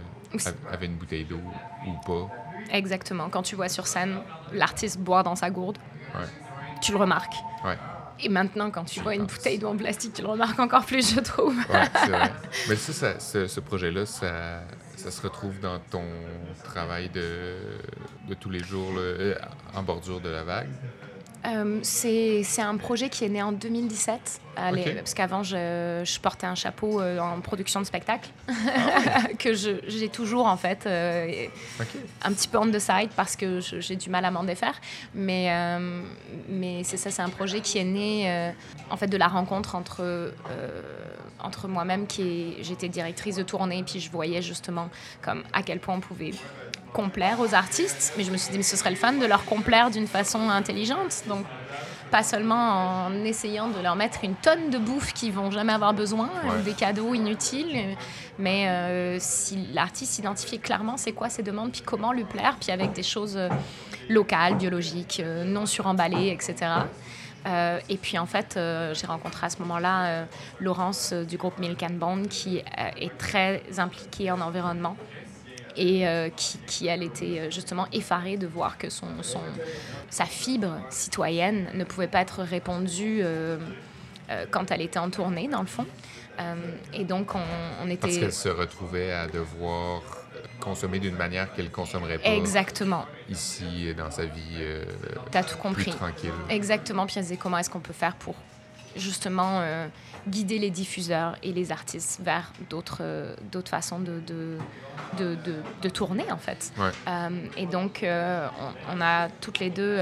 [0.71, 1.41] avait une bouteille d'eau
[1.87, 2.29] ou pas.
[2.71, 3.31] Exactement.
[3.31, 4.19] Quand tu vois sur scène
[4.53, 5.79] l'artiste boire dans sa gourde,
[6.15, 6.27] Ouais.
[6.83, 7.35] tu le remarques.
[7.65, 7.79] Ouais.
[8.21, 11.15] Et maintenant, quand tu vois une bouteille d'eau en plastique, tu le remarques encore plus,
[11.15, 11.57] je trouve.
[11.57, 12.33] Ouais, c'est vrai.
[12.69, 14.61] Mais ça, ça- ce, ce projet-là, ça,
[14.97, 16.05] ça se retrouve dans ton
[16.63, 17.57] travail de,
[18.29, 19.35] de tous les jours là,
[19.75, 20.69] en bordure de la vague?
[21.47, 24.95] Euh, c'est un projet qui est né en 2017, Allez, Ok.
[24.97, 28.31] parce qu'avant, je, je portais un chapeau euh, en production de spectacle,
[29.39, 31.51] que je- j'ai toujours en fait, euh, et
[32.23, 34.81] un petit peu on the side parce que j'ai du mal à m'en défaire.
[35.15, 36.03] Mais, euh,
[36.49, 38.51] mais c'est ça, c'est un projet qui est né euh,
[38.91, 40.81] en fait de la rencontre entre, euh,
[41.41, 44.89] entre moi-même, qui j'étais directrice de tournée, puis je voyais justement
[45.21, 46.31] comme à quel point on pouvait
[46.95, 49.45] complaire aux artistes, mais je me suis dit, mais ce serait le fun de leur
[49.45, 51.25] complaire d'une façon intelligente.
[51.29, 51.45] Donc,
[52.11, 55.93] pas seulement en essayant de leur mettre une tonne de bouffe qu'ils vont jamais avoir
[55.93, 56.51] besoin, Ouais.
[56.61, 57.97] ou des cadeaux inutiles,
[58.39, 62.71] mais euh, si l'artiste identifiait clairement c'est quoi ses demandes, puis comment lui plaire, puis
[62.71, 63.49] avec des choses euh,
[64.09, 66.55] locales, biologiques, euh, non suremballées, etc.
[67.47, 70.25] Euh, et puis en fait, euh, j'ai rencontré à ce moment-là euh,
[70.61, 74.97] Laurence du groupe Milk and qui est très impliquée en environnement
[75.77, 79.41] et euh, qui, qui, elle, était euh, justement effarée de voir que son, son,
[80.11, 83.59] sa fibre citoyenne ne pouvait pas être répondue euh,
[84.31, 85.87] euh, quand elle était en tournée, dans le fond.
[86.93, 88.21] Et donc, on, on Parce était...
[88.21, 90.03] qu'elle se retrouvait à devoir
[90.59, 94.65] consommer d'une manière qu'elle ne consommerait pas Exactement, ici dans sa vie
[95.31, 95.91] t'as tout plus compris.
[95.93, 96.33] tranquille.
[96.49, 98.35] Exactement, puis elle disait comment est-ce qu'on peut faire pour
[98.97, 99.63] justement
[100.29, 104.59] guider les diffuseurs et les artistes vers d'autres euh, d'autres façons de, de,
[105.19, 106.73] de, de- de tourner, en fait.
[106.79, 106.91] Ouais.
[107.09, 108.47] Euh, et donc, euh,
[108.91, 109.99] on, on a toutes les deux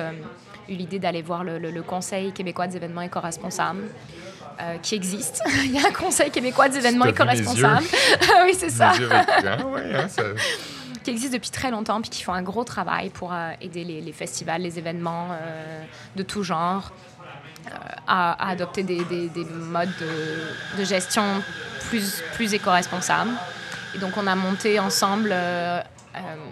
[0.68, 3.82] eu l'idée d'aller voir le, le- le Conseil québécois des événements éco-responsables.
[4.82, 5.42] qui existe.
[5.64, 7.84] Il y a un conseil québécois des événements éco-responsables.
[8.44, 8.92] oui, c'est ça.
[9.10, 10.22] Ah ouais, hein, ça-
[11.02, 14.62] qui existent depuis très longtemps, puis qui font un gros travail pour aider les, festivals,
[14.62, 15.30] les événements
[16.14, 16.92] de tout genre
[18.06, 19.04] à, adopter des,
[19.46, 19.88] modes
[20.78, 21.42] de, gestion
[21.88, 23.32] plus, plus éco-responsables.
[23.94, 25.34] Et donc, on a monté ensemble,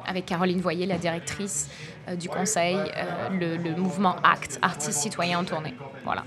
[0.06, 1.68] avec Caroline Voyer, la directrice
[2.18, 2.78] du conseil,
[3.32, 5.74] le, le, mouvement ACT, Artistes Citoyens en tournée.
[6.04, 6.24] Voilà.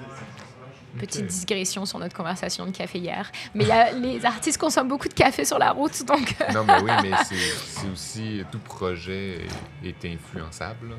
[1.00, 3.32] Petite digression sur notre conversation de café hier.
[3.56, 6.36] Mais y a, les artistes consomment beaucoup de café sur la route, donc...
[6.42, 6.52] Euh.
[6.54, 8.44] non, mais oui, mais c'est aussi...
[8.52, 9.40] Tout projet
[9.84, 10.96] est influençable.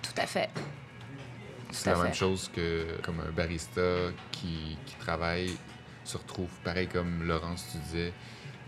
[0.00, 0.48] Tout à fait.
[1.72, 3.80] C'est la même chose que comme un barista
[4.32, 5.50] qui, qui, travaille
[6.04, 8.12] se retrouve, pareil comme Laurence, tu disais,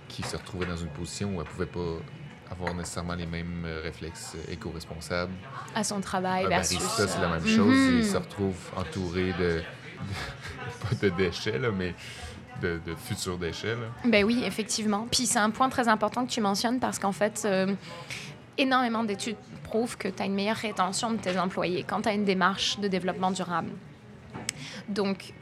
[0.09, 1.99] qui se retrouvait dans une position où elle pouvait pas
[2.51, 5.33] avoir nécessairement les mêmes euh, réflexes éco-responsables.
[5.75, 7.75] À son travail, un barista, c'est la même chose.
[7.75, 8.03] Il mhm.
[8.03, 9.63] se retrouve entouré de
[10.83, 11.95] pas de déchets, là, mais
[12.61, 13.75] de, futurs déchets.
[13.75, 13.89] Là.
[14.05, 15.07] Ben oui, effectivement.
[15.11, 17.75] Puis c'est un point très important que tu mentionnes parce qu'en fait, euh,
[18.59, 22.13] énormément d'études prouvent que tu as une meilleure rétention de tes employés quand tu as
[22.13, 23.71] une démarche de développement durable.
[24.89, 25.33] Donc,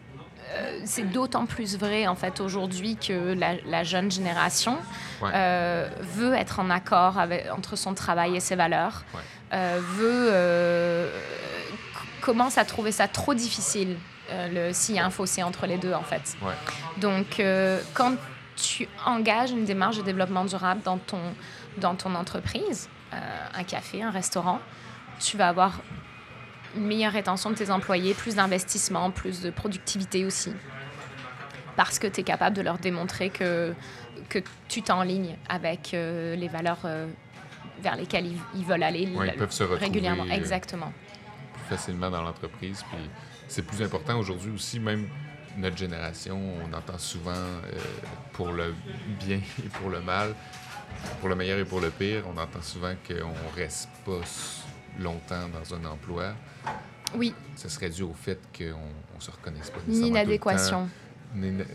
[0.53, 4.77] euh, c'est d'autant plus vrai en fait aujourd'hui que la, jeune génération
[5.23, 9.05] euh, veut être en accord avec, entre son travail et ses valeurs,
[9.53, 11.11] veut
[12.21, 13.97] commence à trouver ça trop difficile
[14.31, 16.37] euh, s'il y a un fossé entre les deux, en fait.
[16.99, 18.15] Donc, euh, quand
[18.57, 21.21] tu engages une démarche de développement durable dans ton,
[21.79, 24.61] dans ton entreprise, euh, un café, un restaurant,
[25.19, 25.81] tu vas avoir
[26.77, 30.53] une meilleure rétention de tes employés, plus d'investissement, plus de productivité aussi.
[31.77, 33.75] Parce que tu es capable de leur démontrer que,
[34.29, 34.39] que
[34.69, 36.87] tu t'enlignes avec les valeurs
[37.81, 40.25] vers lesquelles ils, veulent aller ils peuvent se régulièrement.
[40.27, 40.93] Exactement.
[41.55, 42.85] Plus facilement dans l'entreprise.
[42.91, 43.11] Puis
[43.49, 45.09] c'est plus important aujourd'hui aussi, même
[45.57, 47.79] notre génération, on entend souvent euh,
[48.33, 48.75] pour le
[49.19, 50.35] bien et pour le mal,
[51.20, 54.20] pour le meilleur et pour le pire, on entend souvent qu'on reste pas
[54.99, 56.34] longtemps dans un emploi.
[57.14, 57.34] Oui.
[57.57, 59.80] Ce serait dû au fait qu'on ne se reconnaisse pas.
[59.86, 60.88] Ni inadéquation.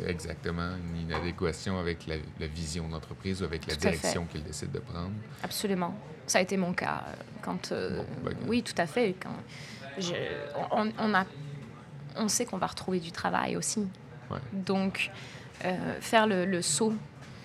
[0.05, 5.11] Exactement, une inadéquation avec la, vision d'entreprise ou avec la direction qu'il décide de prendre.
[5.43, 5.95] Absolument.
[6.27, 7.03] Ça a été mon cas.
[7.07, 9.15] Euh, quand, euh, ben, oui, tout à fait.
[9.21, 9.29] Quand
[10.71, 11.25] on, on, a
[12.17, 13.87] on sait qu'on va retrouver du travail aussi.
[14.51, 15.11] Donc,
[15.63, 16.93] euh, faire le, saut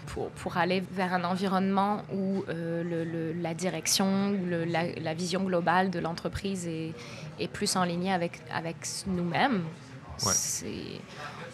[0.07, 5.99] pour, pour, aller vers un environnement où euh, le, la direction, la, vision globale de
[5.99, 6.93] l'entreprise est,
[7.39, 8.77] est, plus en ligne avec, avec
[9.07, 9.63] nous-mêmes.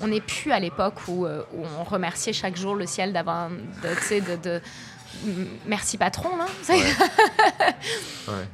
[0.01, 3.49] On n'est plus à l'époque où, euh, où, on remerciait chaque jour le ciel d'avoir,
[3.49, 4.61] de, de, de,
[5.66, 6.47] merci patron, là.
[8.28, 8.49] ouais.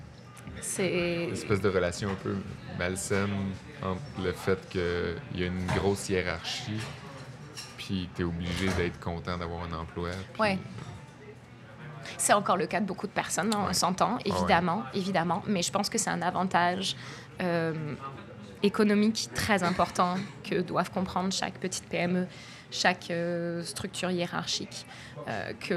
[0.61, 2.37] C'est une espèce de relation un peu
[2.79, 3.31] malsaine
[4.23, 6.81] le fait qu'il y a une grosse hiérarchie,
[7.85, 10.11] puis tu es obligé d'être content d'avoir un emploi.
[10.39, 10.59] Oui.
[12.17, 15.71] C'est encore le cas de beaucoup de personnes, hein, on s'entend, évidemment, évidemment, mais je
[15.71, 16.97] pense que c'est un avantage
[17.41, 17.95] euh,
[18.63, 22.27] économique très important que doivent comprendre chaque petite PME,
[22.71, 24.85] chaque euh, structure hiérarchique,
[25.29, 25.75] euh, que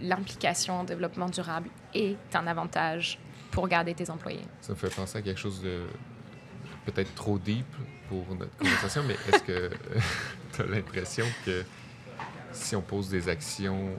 [0.00, 3.18] l'implication en développement durable est un avantage
[3.50, 4.44] pour garder tes employés.
[4.60, 5.86] Ça me fait penser à quelque chose de
[6.84, 7.66] peut-être trop deep
[8.08, 9.70] pour notre conversation, mais est-ce que
[10.58, 11.64] tu as l'impression que
[12.52, 13.98] si on pose des actions,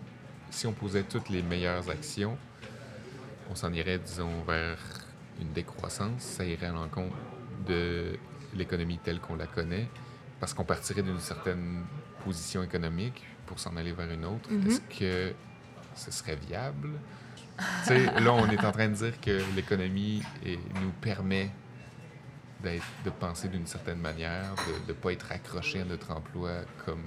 [0.49, 2.37] si on posait toutes les meilleures actions,
[3.49, 4.77] on s'en irait, disons, vers
[5.41, 7.15] une décroissance, ça irait à l'encontre
[7.65, 8.17] de
[8.53, 9.87] l'économie telle qu'on la connaît,
[10.39, 11.85] parce qu'on partirait d'une certaine
[12.23, 14.49] position économique pour s'en aller vers une autre.
[14.51, 14.67] Mm-hmm.
[14.67, 15.33] Est-ce que
[15.95, 16.89] ce serait viable?
[17.89, 21.51] là, on est en train de dire que l'économie nous permet
[22.63, 24.53] de penser d'une certaine manière,
[24.87, 27.03] de ne pas être accroché à notre emploi comme,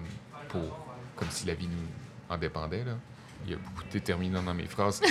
[0.48, 0.86] pour,
[1.16, 1.88] comme si la vie nous
[2.28, 2.84] en dépendait.
[2.84, 2.96] Là.
[3.44, 5.00] Il y a beaucoup de déterminants dans mes phrases.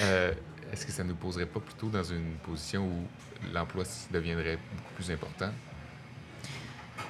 [0.00, 0.32] Euh,
[0.72, 3.06] est-ce que ça ne nous poserait pas plutôt dans une position où
[3.52, 5.52] l'emploi deviendrait beaucoup plus important?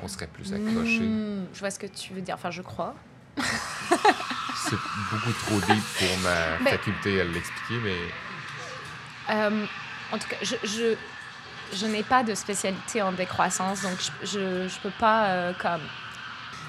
[0.02, 1.00] On serait plus accroché.
[1.00, 2.34] Hmm, je vois ce que tu veux dire.
[2.34, 2.94] Enfin, je crois.
[3.38, 4.76] C'est
[5.10, 7.96] beaucoup trop deep pour ma faculté à l'expliquer, mais...
[9.30, 9.66] Euh,
[10.12, 10.94] en tout cas, je, je
[11.74, 15.80] je n'ai pas de spécialité en décroissance, donc je ne peux pas euh, comme...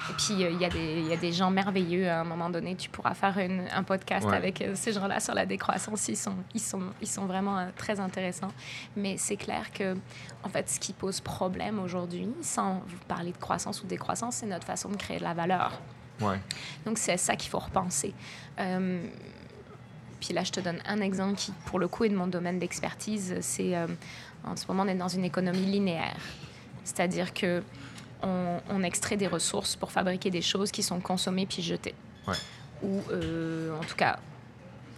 [0.08, 2.08] Et puis, euh, il y, y, a des gens merveilleux.
[2.08, 5.34] À un moment donné, tu pourras faire une, un podcast avec euh, ces gens-là sur
[5.34, 6.06] la décroissance.
[6.06, 8.52] Ils sont, ils sont, ils sont vraiment très intéressants.
[8.94, 9.96] Mais c'est clair que,
[10.44, 14.46] en fait, ce qui pose problème aujourd'hui, sans vous parler de croissance ou décroissance, c'est
[14.46, 15.72] notre façon de créer de la valeur.
[16.20, 16.40] Ouais.
[16.84, 18.14] Donc, c'est ça qu'il faut repenser.
[18.56, 22.60] puis là, je te donne un exemple qui, pour le coup, est de mon domaine
[22.60, 23.34] d'expertise.
[23.40, 23.74] C'est
[24.46, 26.20] en ce moment, on est dans une économie linéaire.
[26.84, 27.62] C'est-à-dire que
[28.22, 31.94] on, extrait des ressources pour fabriquer des choses qui sont consommées puis jetées.
[32.26, 32.34] Ouais.
[32.82, 34.18] Ou, euh, en tout cas,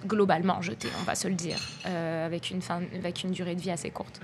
[0.06, 3.70] globalement jeté, on va se le dire, avec, une fin, avec une durée de vie
[3.70, 4.20] assez courte.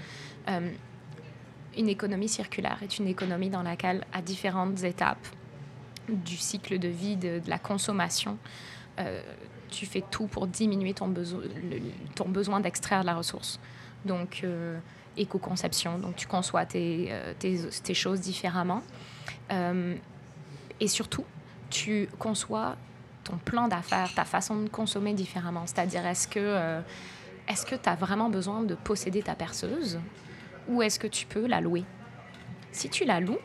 [1.76, 5.26] une économie circulaire est une économie dans laquelle, à différentes étapes
[6.08, 8.38] du cycle de vie de, la consommation,
[9.70, 11.42] tu fais tout pour diminuer ton, besoin,
[12.14, 13.58] ton besoin d'extraire de la ressource.
[14.04, 14.44] Donc,
[15.16, 18.82] éco-conception, donc tu conçois tes, tes, tes choses différemment.
[19.50, 21.24] et surtout,
[21.70, 22.76] tu conçois
[23.24, 25.66] ton plan d'affaires, ta façon de consommer différemment.
[25.66, 26.80] C'est-à-dire, est-ce que euh,
[27.48, 29.98] est-ce que tu as vraiment besoin de posséder ta perceuse
[30.68, 31.84] ou est-ce que tu peux la louer?
[32.72, 33.38] Si tu la loues,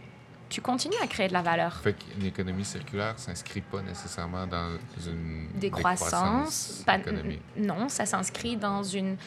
[0.47, 1.75] tu continues à créer de la valeur.
[1.75, 6.83] Fait qu'une économie circulaire s'inscrit pas nécessairement dans une décroissance.
[6.85, 9.17] décroissance non, ça s'inscrit dans une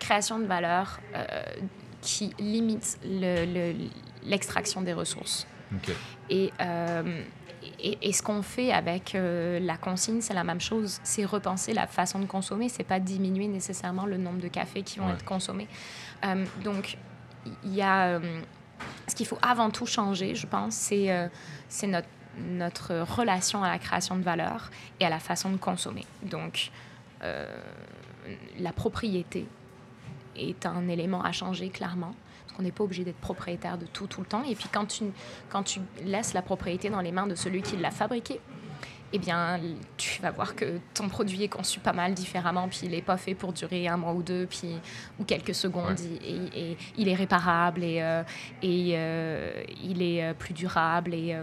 [0.00, 1.42] création de valeur euh,
[2.02, 2.98] qui limite
[4.24, 5.46] l'extraction le, des ressources.
[6.28, 7.22] Et euh,
[7.80, 10.98] et, ce qu'on fait avec euh, la consigne, c'est la même chose.
[11.04, 12.68] C'est repenser la façon de consommer.
[12.68, 15.68] C'est pas diminuer nécessairement le nombre de cafés qui vont être consommés.
[16.24, 16.98] Euh, donc,
[17.64, 18.20] il y a
[19.06, 21.30] ce qu'il faut avant tout changer, je pense, c'est
[21.68, 26.04] c'est notre notre relation à la création de valeur et à la façon de consommer.
[26.22, 26.70] Donc,
[27.20, 29.46] la propriété
[30.36, 32.14] est un élément à changer clairement
[32.56, 34.44] qu'on n'est pas obligé d'être propriétaire de tout tout le temps.
[34.44, 35.04] Et puis quand tu,
[35.48, 38.40] quand tu laisses la propriété dans les mains de celui qui l'a fabriqué,
[39.14, 39.60] eh bien,
[39.96, 43.18] tu vas voir que ton produit est conçu pas mal différemment, puis il n'est pas
[43.18, 44.78] fait pour durer un mois ou deux, puis
[45.18, 46.00] ou quelques secondes.
[46.00, 48.22] Et, il est réparable et, euh,
[48.62, 51.36] et euh, il est euh, plus durable et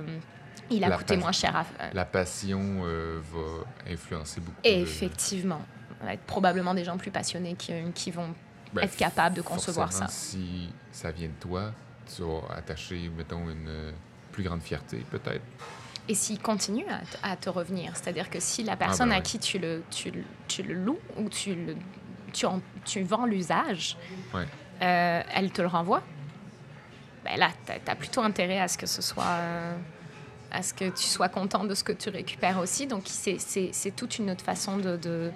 [0.72, 1.56] il a coûté moins cher.
[1.56, 1.94] À...
[1.94, 4.58] La passion va influencer beaucoup.
[4.64, 5.62] Effectivement.
[6.08, 8.34] être probablement des gens plus passionnés qui, qui vont
[8.74, 10.07] ben, être capables de concevoir ça.
[10.07, 11.72] Si ça vient de toi,
[12.15, 13.93] tu vas attacher, mettons, une
[14.32, 15.43] plus grande fierté, peut-être.
[16.07, 16.86] Et s'il continue
[17.22, 20.11] à, te revenir, c'est-à-dire que si la ah, personne ben à qui tu le, tu,
[20.47, 21.76] tu, le loues ou tu, le,
[22.34, 22.47] tu,
[22.84, 23.95] tu vends l'usage,
[24.34, 26.01] euh, elle te le renvoie,
[27.24, 29.24] ben là, tu as, plutôt intérêt à ce que ce soit.
[29.24, 29.76] Euh,
[30.51, 32.88] à ce que tu sois content de ce que tu récupères aussi.
[32.88, 35.32] Donc, c'est toute une autre façon de, de,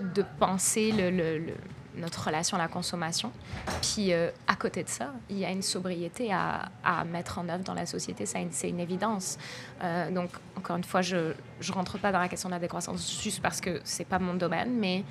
[0.00, 1.54] de penser le, le
[1.96, 3.32] notre relation à la consommation.
[3.80, 7.48] Puis euh, à côté de ça, il y a une sobriété à, à mettre en
[7.48, 9.38] œuvre dans la société, c'est une, évidence.
[9.82, 13.20] Euh, donc encore une fois, je ne rentre pas dans la question de la décroissance
[13.22, 15.04] juste parce que c'est pas mon domaine, mais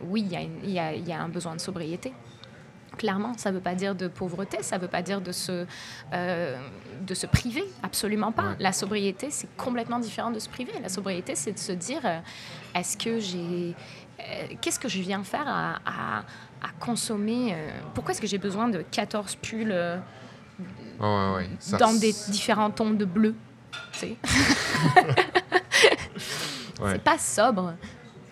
[0.00, 2.12] oui, il y, a il, y a, il y a un besoin de sobriété.
[2.98, 5.64] Clairement, ça ne veut pas dire de pauvreté, ça ne veut pas dire de se,
[6.12, 6.68] euh,
[7.00, 8.54] de se priver, absolument pas.
[8.58, 10.72] La sobriété, c'est complètement différent de se priver.
[10.82, 12.02] La sobriété, c'est de se dire,
[12.74, 13.74] est-ce que j'ai
[14.60, 16.22] qu'est-ce que je viens faire à,
[16.80, 19.98] consommer euh, Pourquoi est-ce que j'ai besoin de 14 pulls euh,
[20.98, 23.34] dans des différents tons de bleu
[23.94, 24.16] C'est
[27.04, 27.74] pas sobre,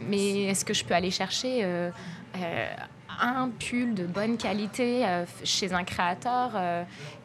[0.00, 1.64] mais est-ce que je peux aller chercher
[3.20, 5.04] un pull de bonne qualité
[5.44, 6.52] chez un créateur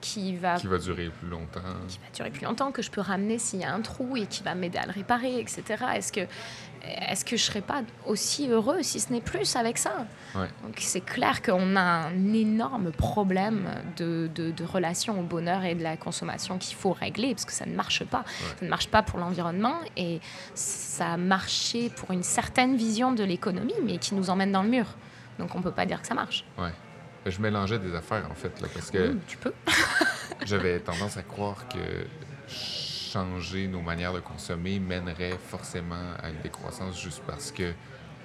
[0.01, 1.61] qui va qui va durer plus longtemps.
[1.87, 4.27] Qui va durer plus longtemps que je peux ramener s'il y a un trou et
[4.27, 5.63] qui va m'aider à le réparer etc
[5.95, 6.27] est-ce que
[7.09, 10.05] est-ce que je serais pas aussi heureux, si ce n'est plus, avec ça?
[10.33, 15.83] Donc c'est clair qu'on a un énorme problème de, de, relation au bonheur et de
[15.83, 18.23] la consommation qu'il faut régler, parce que ça ne marche pas.
[18.59, 20.19] Ça ne marche pas pour l'environnement, et
[20.53, 24.69] ça a marché pour une certaine vision de l'économie, mais qui nous emmène dans le
[24.69, 24.85] mur.
[25.39, 26.45] Donc on ne peut pas dire que ça marche.
[26.57, 26.71] Ouais.
[27.25, 29.17] Je mélangeais des affaires, en fait, là, parce que...
[29.27, 29.53] tu peux.
[30.45, 32.05] j'avais tendance à croire que
[33.15, 37.73] changer nos manières de consommer mènerait forcément à une décroissance juste parce que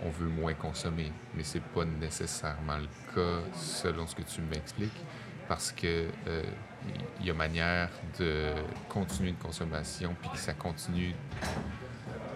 [0.05, 1.13] on veut moins consommer.
[1.35, 5.01] Mais c'est pas nécessairement le cas selon ce que tu m'expliques,
[5.47, 6.43] parce que euh,
[7.21, 8.53] il y a manière de
[8.89, 11.15] continuer une consommation puis que ça continue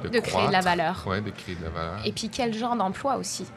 [0.05, 1.05] de, de créer de la valeur.
[1.09, 2.07] Ouais, de créer de la valeur.
[2.07, 3.51] Et puis quel genre d'emploi aussi, tu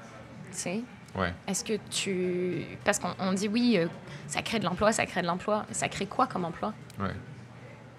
[0.57, 0.81] sais?
[1.15, 1.33] Ouais.
[1.47, 2.65] Est-ce que tu...
[2.83, 3.87] Parce qu'on dit oui, euh,
[4.27, 5.65] ça crée de l'emploi, ça crée de l'emploi.
[5.71, 6.73] Ça crée quoi comme emploi?
[6.99, 7.13] Ouais.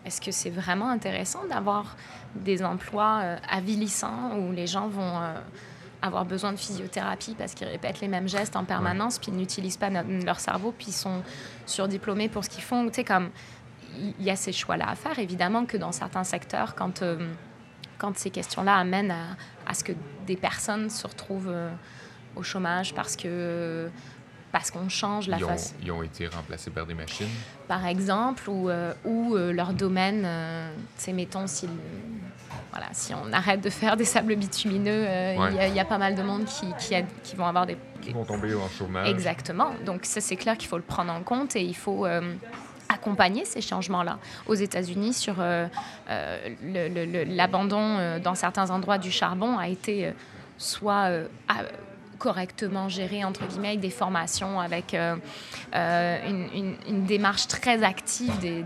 [0.05, 1.97] Est-ce que c'est vraiment intéressant d'avoir
[2.35, 5.35] des emplois euh, avilissants où les gens vont euh,
[6.03, 9.77] avoir besoin de physiothérapie parce qu'ils répètent les mêmes gestes en permanence, puis ils n'utilisent
[9.77, 11.23] pas leur cerveau, puis ils sont
[11.67, 12.87] surdiplômés pour ce qu'ils font?
[12.89, 13.31] Tu sais, comme
[13.97, 15.19] il y a ces choix-là à faire.
[15.19, 17.29] Évidemment que dans certains secteurs, quand, euh,
[17.99, 19.37] quand ces questions-là amènent à,
[19.67, 19.93] à, ce que
[20.27, 21.53] des personnes se retrouvent
[22.37, 23.91] au chômage parce que
[24.53, 25.75] parce qu'on change la face.
[25.83, 27.29] Ils ont été remplacés par des machines?
[27.67, 31.69] Par exemple, ou, euh, ou euh, leur domaine, euh, c'est mettons, si,
[32.71, 36.23] voilà, si on arrête de faire des sables bitumineux, il y, a pas mal de
[36.23, 37.77] monde qui, qui, qui vont avoir des...
[38.01, 39.09] Qui vont tomber en chômage.
[39.09, 39.71] Exactement.
[39.85, 42.07] Donc ça, c'est clair qu'il faut le prendre en compte et il faut
[42.89, 44.19] accompagner ces changements-là.
[44.47, 45.37] Aux États-Unis, sur
[47.27, 50.13] l'abandon dans certains endroits du charbon a été
[50.57, 51.11] soit
[52.19, 55.17] correctement géré, entre guillemets, avec des formations, avec euh,
[55.75, 56.19] euh,
[56.87, 58.65] une, démarche très active des,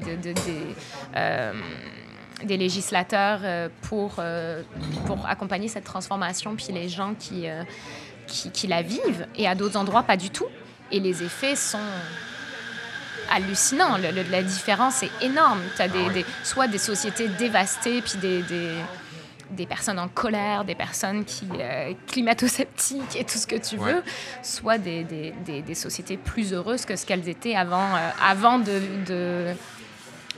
[1.16, 1.52] euh,
[2.44, 4.20] des législateurs pour,
[5.06, 7.46] pour accompagner cette transformation, puis les gens qui,
[8.26, 10.48] qui, qui, la vivent, et à d'autres endroits, pas du tout.
[10.90, 11.78] Et les effets sont
[13.30, 13.96] hallucinants.
[13.96, 15.60] la différence est énorme.
[15.76, 18.74] Tu as des, ah des, soit des sociétés dévastées, puis des, des
[19.52, 24.02] des personnes en colère, des personnes qui euh, climato-sceptiques et tout ce que tu veux,
[24.42, 28.80] soit des, des, des, sociétés plus heureuses que ce qu'elles étaient avant, euh, avant de,
[29.06, 29.54] de,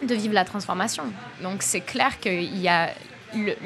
[0.02, 1.04] de, vivre la transformation.
[1.42, 2.90] Donc c'est clair qu'il y a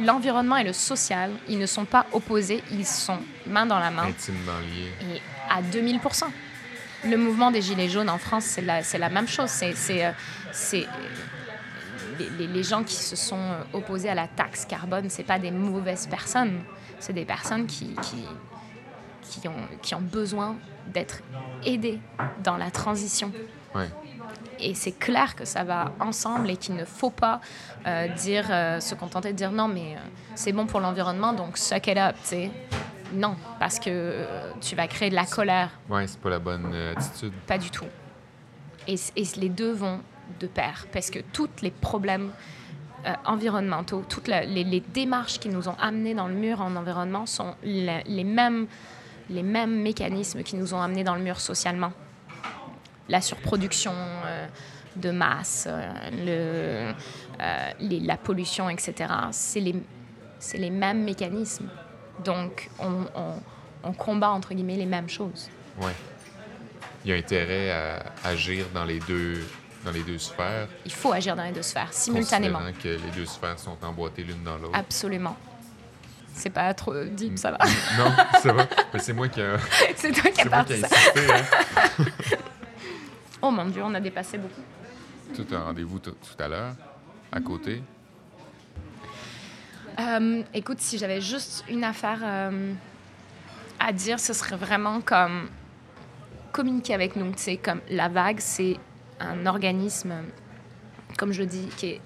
[0.01, 4.05] l'environnement et le social, ils ne sont pas opposés, ils sont main dans la main.
[4.05, 5.15] Intimement liés.
[5.15, 5.21] Et
[5.51, 6.01] à 2000
[7.05, 9.51] Le mouvement des Gilets jaunes en France, c'est la, la même chose.
[9.51, 10.87] C'est
[12.19, 16.07] les, gens qui se sont euh, opposés à la taxe carbone, ce pas des mauvaises
[16.07, 16.61] personnes,
[16.99, 17.95] c'est des personnes qui,
[19.23, 19.53] qui, ont,
[19.83, 20.57] qui ont besoin
[20.87, 21.23] d'être
[21.65, 22.01] aidées
[22.43, 23.33] dans la transition.
[24.61, 27.41] Et c'est clair que ça va ensemble et qu'il ne faut pas
[27.87, 29.97] euh, dire, euh, se contenter de dire non, mais
[30.35, 32.51] c'est bon pour l'environnement, donc suck it up, tu sais.
[33.13, 34.27] Non, parce que
[34.61, 35.71] tu vas créer de la colère.
[35.89, 37.33] Ouais, c'est pas la bonne attitude.
[37.47, 37.87] Pas du tout.
[38.87, 40.01] Et, et les deux vont
[40.41, 42.33] de pair, parce que tous les problèmes
[43.07, 47.55] euh, environnementaux, toutes les, démarches qui nous ont amenés dans le mur en environnement sont
[47.63, 48.67] les, mêmes,
[49.31, 51.93] les mêmes mécanismes qui nous ont amenés dans le mur socialement.
[53.09, 54.47] La surproduction euh,
[54.97, 56.93] de masse, euh,
[57.39, 59.13] la pollution, etc.
[59.31, 59.77] C'est les,
[60.55, 61.69] les mêmes mécanismes.
[62.25, 63.05] Donc, on,
[63.85, 65.49] on, combat, entre guillemets, les mêmes choses.
[65.81, 65.93] Oui.
[67.05, 69.45] Il y a intérêt à agir dans les deux
[69.85, 70.69] dans les deux sphères.
[70.85, 72.61] Il faut agir dans les deux sphères simultanément.
[72.83, 74.79] que les deux sphères sont emboîtées l'une dans l'autre.
[74.79, 75.37] Absolument.
[76.33, 77.59] C'est pas trop deep, ça va?
[77.99, 78.67] non, ça va.
[78.99, 79.59] c'est moi qui a.
[79.97, 80.87] c'est toi qui as parti ça.
[81.17, 82.05] Hein.
[83.43, 84.63] oh mon Dieu, on a dépassé beaucoup.
[85.35, 86.75] Tout un rendez-vous tout à l'heure,
[87.33, 87.83] à côté.
[89.99, 92.73] Euh, écoute, si j'avais juste une affaire euh,
[93.81, 95.49] à dire, ce serait vraiment comme
[96.53, 97.33] communiquer avec nous.
[97.37, 98.77] C'est comme la vague, c'est
[99.21, 100.15] un organisme,
[101.17, 102.01] comme je dis, qui est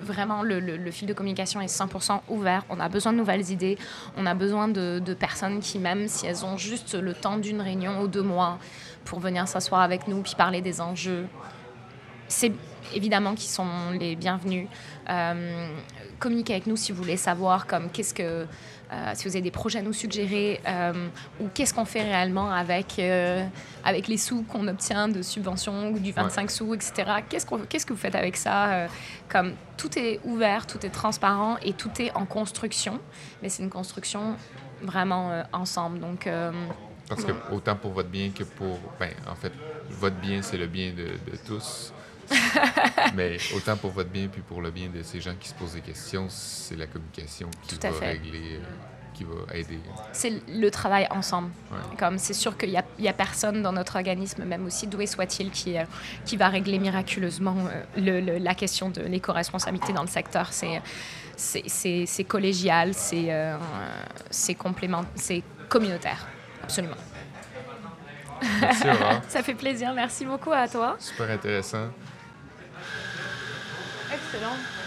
[0.00, 2.64] vraiment le, fil de communication est 100% ouvert.
[2.68, 3.78] On a besoin de nouvelles idées.
[4.16, 8.00] On a besoin de, personnes qui, même si elles ont juste le temps d'une réunion
[8.02, 8.58] ou deux mois
[9.04, 11.26] pour venir s'asseoir avec nous puis parler des enjeux,
[12.28, 12.52] c'est
[12.94, 14.68] évidemment qu'ils sont les bienvenus.
[15.10, 15.68] Euh,
[16.18, 18.46] communiquez avec nous si vous voulez savoir comme qu'est-ce que
[18.94, 21.08] euh, si vous avez des projets à nous suggérer euh,
[21.40, 23.44] ou qu'est-ce qu'on fait réellement avec, euh,
[23.84, 26.92] avec les sous qu'on obtient de subventions ou du 25 sous, etc.
[27.28, 28.86] Qu'est-ce, qu'on, qu'est-ce que vous faites avec ça
[29.28, 33.00] Comme tout est ouvert, tout est transparent et tout est en construction,
[33.42, 34.36] mais c'est une construction
[34.82, 35.98] vraiment ensemble.
[35.98, 36.28] Donc,
[37.08, 38.78] Parce que autant pour votre bien que pour...
[39.00, 39.52] Ben, en fait,
[39.90, 41.92] votre bien, c'est le bien de, de tous.
[43.14, 45.74] Mais autant pour votre bien puis pour le bien de ces gens qui se posent
[45.74, 48.64] des questions, c'est la communication qui va régler, euh,
[49.12, 49.78] qui va aider.
[50.12, 51.50] C'est le travail ensemble.
[51.98, 55.50] Comme c'est sûr qu'il n'y a, a, personne dans notre organisme, même aussi doué soit-il,
[55.50, 55.84] qui, euh,
[56.24, 57.56] qui va régler miraculeusement
[57.96, 60.52] euh, le, la question de l'éco-responsabilité dans le secteur.
[60.52, 60.80] C'est
[61.36, 63.56] c'est collégial, c'est
[64.30, 64.56] c'est
[65.16, 66.28] c'est communautaire,
[66.62, 66.96] absolument.
[68.60, 68.84] Merci,
[69.28, 69.92] Ça fait plaisir.
[69.94, 70.96] Merci beaucoup à toi.
[70.98, 71.88] Super intéressant.
[74.14, 74.83] Excellent.